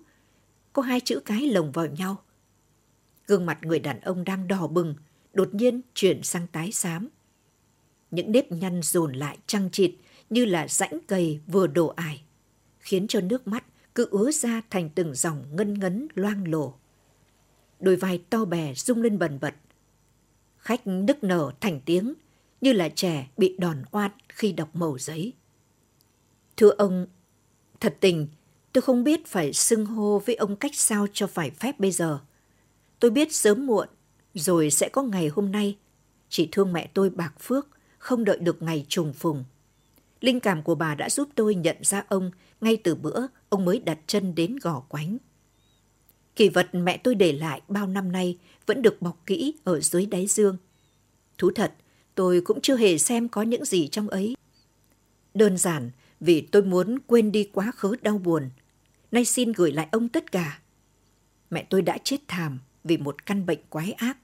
có 0.74 0.82
hai 0.82 1.00
chữ 1.00 1.20
cái 1.26 1.42
lồng 1.48 1.72
vào 1.72 1.86
nhau. 1.86 2.24
Gương 3.28 3.46
mặt 3.46 3.58
người 3.62 3.80
đàn 3.80 4.00
ông 4.00 4.24
đang 4.24 4.48
đỏ 4.48 4.68
bừng, 4.68 4.96
đột 5.34 5.54
nhiên 5.54 5.82
chuyển 5.94 6.24
sang 6.24 6.48
tái 6.48 6.72
xám. 6.72 7.10
Những 8.12 8.32
nếp 8.32 8.52
nhăn 8.52 8.82
dồn 8.84 9.14
lại 9.14 9.38
trăng 9.48 9.70
trịt 9.72 9.92
như 10.30 10.46
là 10.46 10.68
rãnh 10.68 11.00
cầy 11.08 11.40
vừa 11.48 11.68
đổ 11.68 11.88
ải, 11.88 12.24
khiến 12.80 13.08
cho 13.08 13.22
nước 13.22 13.48
mắt 13.48 13.64
cứ 13.96 14.08
ứa 14.12 14.32
ra 14.32 14.62
thành 14.70 14.90
từng 14.96 15.16
dòng 15.16 15.56
ngân 15.56 15.80
ngấn 15.80 16.08
loang 16.16 16.52
lổ. 16.52 16.81
Đôi 17.82 17.96
vai 17.96 18.22
to 18.30 18.46
bè 18.46 18.74
rung 18.74 19.02
lên 19.02 19.20
bần 19.20 19.40
bật. 19.42 19.54
Khách 20.58 20.88
nức 20.88 21.24
nở 21.24 21.52
thành 21.60 21.82
tiếng 21.86 22.14
như 22.62 22.74
là 22.74 22.90
trẻ 22.90 23.30
bị 23.38 23.56
đòn 23.58 23.84
oan 23.92 24.12
khi 24.30 24.52
đọc 24.52 24.76
màu 24.76 24.98
giấy. 24.98 25.34
Thưa 26.58 26.70
ông, 26.70 27.08
thật 27.80 27.98
tình, 28.00 28.28
tôi 28.74 28.82
không 28.82 29.04
biết 29.04 29.28
phải 29.28 29.54
xưng 29.54 29.86
hô 29.86 30.20
với 30.26 30.36
ông 30.36 30.56
cách 30.56 30.76
sao 30.76 31.08
cho 31.14 31.28
phải 31.28 31.52
phép 31.52 31.80
bây 31.80 31.92
giờ. 31.92 32.20
Tôi 33.00 33.12
biết 33.12 33.36
sớm 33.36 33.66
muộn, 33.66 33.88
rồi 34.34 34.72
sẽ 34.72 34.90
có 34.90 35.04
ngày 35.04 35.28
hôm 35.28 35.52
nay. 35.52 35.78
Chỉ 36.30 36.50
thương 36.52 36.74
mẹ 36.74 36.90
tôi 36.94 37.10
bạc 37.10 37.34
phước, 37.40 37.68
không 37.98 38.26
đợi 38.26 38.38
được 38.38 38.62
ngày 38.62 38.86
trùng 38.90 39.14
phùng. 39.14 39.44
Linh 40.22 40.40
cảm 40.40 40.64
của 40.64 40.76
bà 40.76 40.96
đã 40.96 41.10
giúp 41.10 41.30
tôi 41.36 41.56
nhận 41.56 41.78
ra 41.82 42.06
ông 42.10 42.32
ngay 42.62 42.78
từ 42.78 42.96
bữa 42.96 43.28
ông 43.50 43.66
mới 43.66 43.80
đặt 43.80 44.00
chân 44.08 44.36
đến 44.36 44.56
gò 44.62 44.80
quánh. 44.80 45.18
Kỳ 46.36 46.50
vật 46.50 46.76
mẹ 46.76 46.98
tôi 46.98 47.16
để 47.16 47.32
lại 47.32 47.62
bao 47.68 47.88
năm 47.88 48.12
nay 48.12 48.38
vẫn 48.66 48.82
được 48.82 49.02
bọc 49.02 49.26
kỹ 49.26 49.54
ở 49.64 49.80
dưới 49.80 50.06
đáy 50.06 50.28
dương. 50.28 50.58
Thú 51.38 51.52
thật, 51.56 51.74
tôi 52.16 52.42
cũng 52.42 52.62
chưa 52.62 52.78
hề 52.78 52.98
xem 52.98 53.30
có 53.30 53.42
những 53.42 53.66
gì 53.66 53.88
trong 53.88 54.10
ấy. 54.10 54.36
Đơn 55.34 55.58
giản 55.58 55.92
vì 56.20 56.42
tôi 56.42 56.64
muốn 56.64 57.00
quên 57.08 57.32
đi 57.32 57.50
quá 57.54 57.72
khứ 57.76 57.96
đau 58.02 58.18
buồn. 58.18 58.50
Nay 59.12 59.26
xin 59.26 59.52
gửi 59.52 59.72
lại 59.72 59.88
ông 59.92 60.10
tất 60.10 60.32
cả. 60.32 60.60
Mẹ 61.50 61.66
tôi 61.70 61.82
đã 61.82 61.98
chết 62.04 62.18
thảm 62.28 62.60
vì 62.84 62.98
một 62.98 63.26
căn 63.26 63.46
bệnh 63.46 63.60
quái 63.70 63.92
ác. 63.92 64.18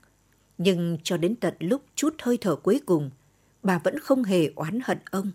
Nhưng 0.58 0.98
cho 1.02 1.16
đến 1.16 1.36
tận 1.36 1.54
lúc 1.60 1.82
chút 1.94 2.14
hơi 2.18 2.38
thở 2.40 2.56
cuối 2.56 2.80
cùng, 2.86 3.10
bà 3.62 3.78
vẫn 3.78 3.98
không 3.98 4.24
hề 4.24 4.50
oán 4.54 4.80
hận 4.84 4.98
ông. 5.10 5.30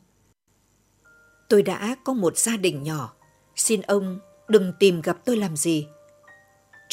Tôi 1.49 1.63
đã 1.63 1.95
có 2.03 2.13
một 2.13 2.37
gia 2.37 2.57
đình 2.57 2.83
nhỏ. 2.83 3.13
Xin 3.55 3.81
ông 3.81 4.19
đừng 4.47 4.73
tìm 4.79 5.01
gặp 5.01 5.25
tôi 5.25 5.37
làm 5.37 5.55
gì. 5.55 5.87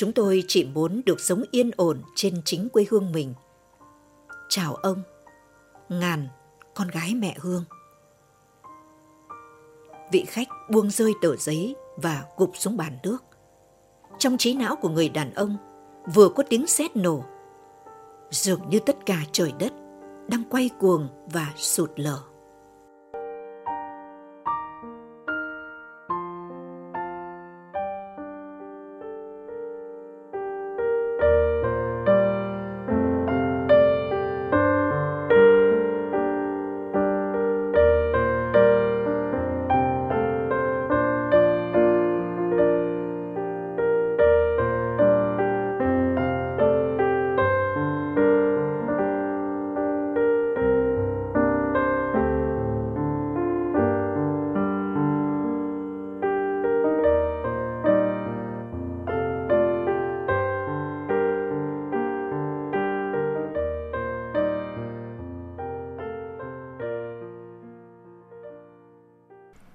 Chúng 0.01 0.13
tôi 0.13 0.45
chỉ 0.49 0.65
muốn 0.75 1.01
được 1.07 1.21
sống 1.21 1.43
yên 1.51 1.71
ổn 1.77 2.03
trên 2.15 2.43
chính 2.45 2.69
quê 2.69 2.87
hương 2.91 3.13
mình. 3.13 3.35
Chào 4.49 4.75
ông, 4.75 5.03
ngàn 5.89 6.29
con 6.75 6.89
gái 6.89 7.15
mẹ 7.15 7.37
Hương. 7.41 7.65
Vị 10.13 10.25
khách 10.29 10.49
buông 10.71 10.91
rơi 10.91 11.13
tờ 11.23 11.37
giấy 11.37 11.75
và 11.97 12.25
gục 12.37 12.51
xuống 12.55 12.77
bàn 12.77 12.99
nước. 13.03 13.19
Trong 14.19 14.37
trí 14.39 14.55
não 14.55 14.77
của 14.77 14.89
người 14.89 15.09
đàn 15.09 15.35
ông 15.35 15.57
vừa 16.15 16.29
có 16.29 16.43
tiếng 16.49 16.67
sét 16.67 16.97
nổ. 16.97 17.25
Dường 18.31 18.69
như 18.69 18.79
tất 18.87 18.97
cả 19.07 19.23
trời 19.33 19.53
đất 19.59 19.73
đang 20.29 20.43
quay 20.51 20.71
cuồng 20.79 21.09
và 21.33 21.53
sụt 21.57 21.91
lở. 21.97 22.30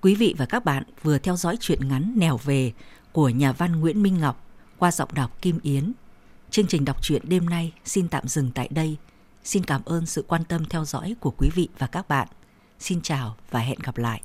Quý 0.06 0.16
vị 0.16 0.36
và 0.38 0.46
các 0.46 0.66
bạn 0.66 0.84
vừa 1.04 1.18
theo 1.18 1.36
dõi 1.36 1.58
truyện 1.60 1.88
ngắn 1.88 2.14
Nèo 2.16 2.38
về 2.38 2.72
của 3.12 3.30
nhà 3.30 3.52
văn 3.52 3.80
Nguyễn 3.80 4.04
Minh 4.04 4.20
Ngọc 4.20 4.46
qua 4.78 4.92
giọng 4.92 5.14
đọc 5.14 5.42
Kim 5.42 5.60
Yến. 5.64 5.94
Chương 6.50 6.68
trình 6.68 6.86
đọc 6.86 7.04
truyện 7.04 7.22
đêm 7.26 7.50
nay 7.50 7.74
xin 7.86 8.08
tạm 8.08 8.28
dừng 8.28 8.52
tại 8.56 8.68
đây. 8.72 8.98
Xin 9.44 9.64
cảm 9.64 9.82
ơn 9.86 10.06
sự 10.06 10.26
quan 10.28 10.44
tâm 10.44 10.66
theo 10.66 10.86
dõi 10.86 11.16
của 11.20 11.32
quý 11.38 11.50
vị 11.56 11.70
và 11.78 11.88
các 11.88 12.08
bạn. 12.08 12.28
Xin 12.80 13.02
chào 13.02 13.36
và 13.52 13.60
hẹn 13.60 13.80
gặp 13.84 13.98
lại. 13.98 14.22